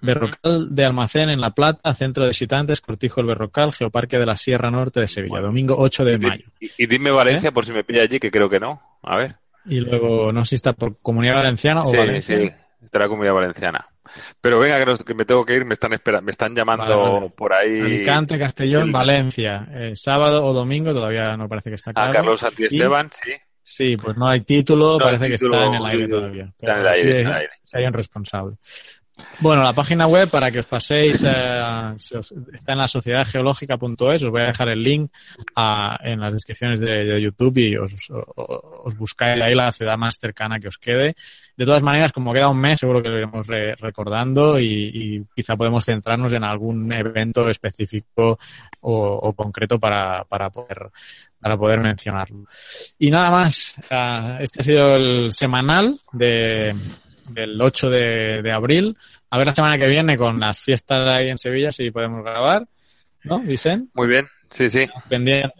Berrocal 0.00 0.74
de 0.74 0.84
Almacén 0.84 1.30
en 1.30 1.40
La 1.40 1.50
Plata, 1.50 1.94
Centro 1.94 2.24
de 2.24 2.30
Visitantes, 2.30 2.80
Cortijo 2.80 3.20
el 3.20 3.26
Berrocal, 3.28 3.72
Geoparque 3.72 4.18
de 4.18 4.26
la 4.26 4.34
Sierra 4.36 4.68
Norte 4.70 4.98
de 4.98 5.06
Sevilla, 5.06 5.30
Bueno. 5.30 5.46
domingo 5.46 5.76
8 5.78 6.04
de 6.04 6.14
Y, 6.14 6.18
mayo. 6.18 6.44
y- 6.60 6.70
y 6.76 6.86
dime 6.86 7.10
Valencia 7.12 7.50
¿Eh? 7.50 7.52
por 7.52 7.64
si 7.64 7.72
me 7.72 7.84
pilla 7.84 8.02
allí, 8.02 8.18
que 8.18 8.30
creo 8.30 8.48
que 8.48 8.58
no. 8.58 8.82
A 9.02 9.16
ver. 9.16 9.36
Y 9.64 9.76
luego, 9.80 10.32
no 10.32 10.44
sé 10.44 10.50
si 10.50 10.54
está 10.56 10.72
por 10.72 10.98
Comunidad 11.00 11.34
Valenciana 11.36 11.82
o 11.82 11.90
sí, 11.92 11.96
Valencia. 11.96 12.36
sí, 12.36 12.50
está 12.84 12.98
la 12.98 13.08
comunidad 13.08 13.34
valenciana. 13.34 13.86
Pero 14.40 14.58
venga, 14.58 14.96
que, 15.04 15.14
me 15.14 15.24
tengo 15.24 15.44
que 15.44 15.54
ir, 15.56 15.64
me 15.64 15.74
están 15.74 15.92
esperando, 15.92 16.24
me 16.24 16.30
están 16.32 16.54
llamando 16.54 16.84
Vale, 16.84 17.12
vale. 17.14 17.30
por 17.36 17.52
ahí 17.52 17.80
Alicante, 17.80 18.38
Castellón, 18.38 18.84
el- 18.88 18.92
Valencia. 18.92 19.68
Eh, 19.72 19.92
sábado 19.94 20.44
o 20.44 20.52
domingo, 20.52 20.92
todavía 20.92 21.36
no 21.36 21.48
parece 21.48 21.70
que 21.70 21.76
está 21.76 21.90
a 21.90 21.94
claro. 21.94 22.12
Carlos 22.12 22.40
Santiesteban, 22.40 23.10
sí. 23.24 23.32
Sí, 23.64 23.96
pues 23.96 24.16
no 24.16 24.26
hay 24.26 24.40
título, 24.40 24.98
No 24.98 25.06
hay 25.06 25.16
parece 25.18 25.30
título, 25.34 25.50
que 25.52 25.56
está 25.56 25.66
en 25.66 25.74
el 25.74 25.86
aire 25.86 26.08
todavía. 26.08 26.52
está 26.58 26.72
en 26.72 26.80
el 26.80 26.86
aire, 26.88 27.00
sí, 27.02 27.08
está 27.08 27.20
en 27.20 27.26
el 27.28 27.34
aire. 27.34 27.52
Si 27.62 27.78
hay 27.78 27.84
un 27.86 27.92
responsable. 27.92 28.56
Bueno, 29.40 29.62
la 29.62 29.72
página 29.72 30.06
web 30.06 30.28
para 30.30 30.50
que 30.50 30.60
os 30.60 30.66
paséis 30.66 31.22
eh, 31.26 31.94
está 32.54 32.72
en 32.72 32.78
la 32.78 32.88
sociedadgeológica.es. 32.88 34.22
Os 34.22 34.30
voy 34.30 34.42
a 34.42 34.46
dejar 34.46 34.68
el 34.68 34.82
link 34.82 35.10
en 36.02 36.20
las 36.20 36.32
descripciones 36.32 36.80
de, 36.80 37.20
YouTube 37.20 37.58
y 37.58 37.76
os, 37.76 37.92
o- 38.10 38.90
buscáis 38.96 39.40
ahí 39.40 39.54
la 39.54 39.70
ciudad 39.72 39.98
más 39.98 40.16
cercana 40.18 40.58
que 40.58 40.68
os 40.68 40.78
quede. 40.78 41.14
De 41.56 41.66
todas 41.66 41.82
maneras, 41.82 42.12
como 42.12 42.32
queda 42.32 42.48
un 42.48 42.58
mes, 42.58 42.80
seguro 42.80 43.02
que 43.02 43.08
lo 43.10 43.18
iremos 43.18 43.46
re- 43.46 43.74
recordando 43.76 44.58
y, 44.58 45.24
quizá 45.34 45.56
podemos 45.56 45.84
centrarnos 45.84 46.32
en 46.32 46.44
algún 46.44 46.90
evento 46.92 47.48
específico 47.50 48.38
o, 48.80 48.94
o 49.14 49.32
concreto 49.34 49.78
para, 49.78 50.24
para 50.24 50.50
poder 50.50 50.90
para 51.38 51.56
poder 51.56 51.80
mencionarlo. 51.80 52.44
Y 53.00 53.10
nada 53.10 53.28
más, 53.28 53.74
ah, 53.90 54.38
este 54.40 54.60
ha 54.60 54.62
sido 54.62 54.94
el 54.94 55.32
semanal 55.32 55.98
de, 56.12 56.72
del 57.28 57.60
8 57.60 57.90
de, 57.90 58.42
de 58.42 58.52
abril. 58.52 58.96
A 59.30 59.38
ver 59.38 59.46
la 59.46 59.54
semana 59.54 59.78
que 59.78 59.88
viene 59.88 60.16
con 60.18 60.38
las 60.40 60.58
fiestas 60.58 61.06
ahí 61.08 61.28
en 61.28 61.38
Sevilla 61.38 61.72
si 61.72 61.90
podemos 61.90 62.22
grabar, 62.22 62.66
¿no, 63.24 63.40
Vicente? 63.40 63.90
Muy 63.94 64.08
bien, 64.08 64.26
sí, 64.50 64.68
sí. 64.68 64.86
Pendientes. 65.08 65.52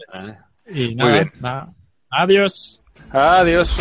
Y 0.67 0.87
Muy 0.87 0.95
nada, 0.95 1.13
bien. 1.13 1.31
nada. 1.39 1.69
Adiós. 2.09 2.79
Adiós. 3.11 3.75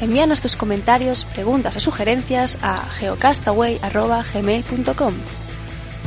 Envíanos 0.00 0.40
tus 0.40 0.54
comentarios, 0.56 1.24
preguntas 1.24 1.76
o 1.76 1.80
sugerencias 1.80 2.58
a 2.62 2.84
geocastaway.gmail.com 2.98 5.14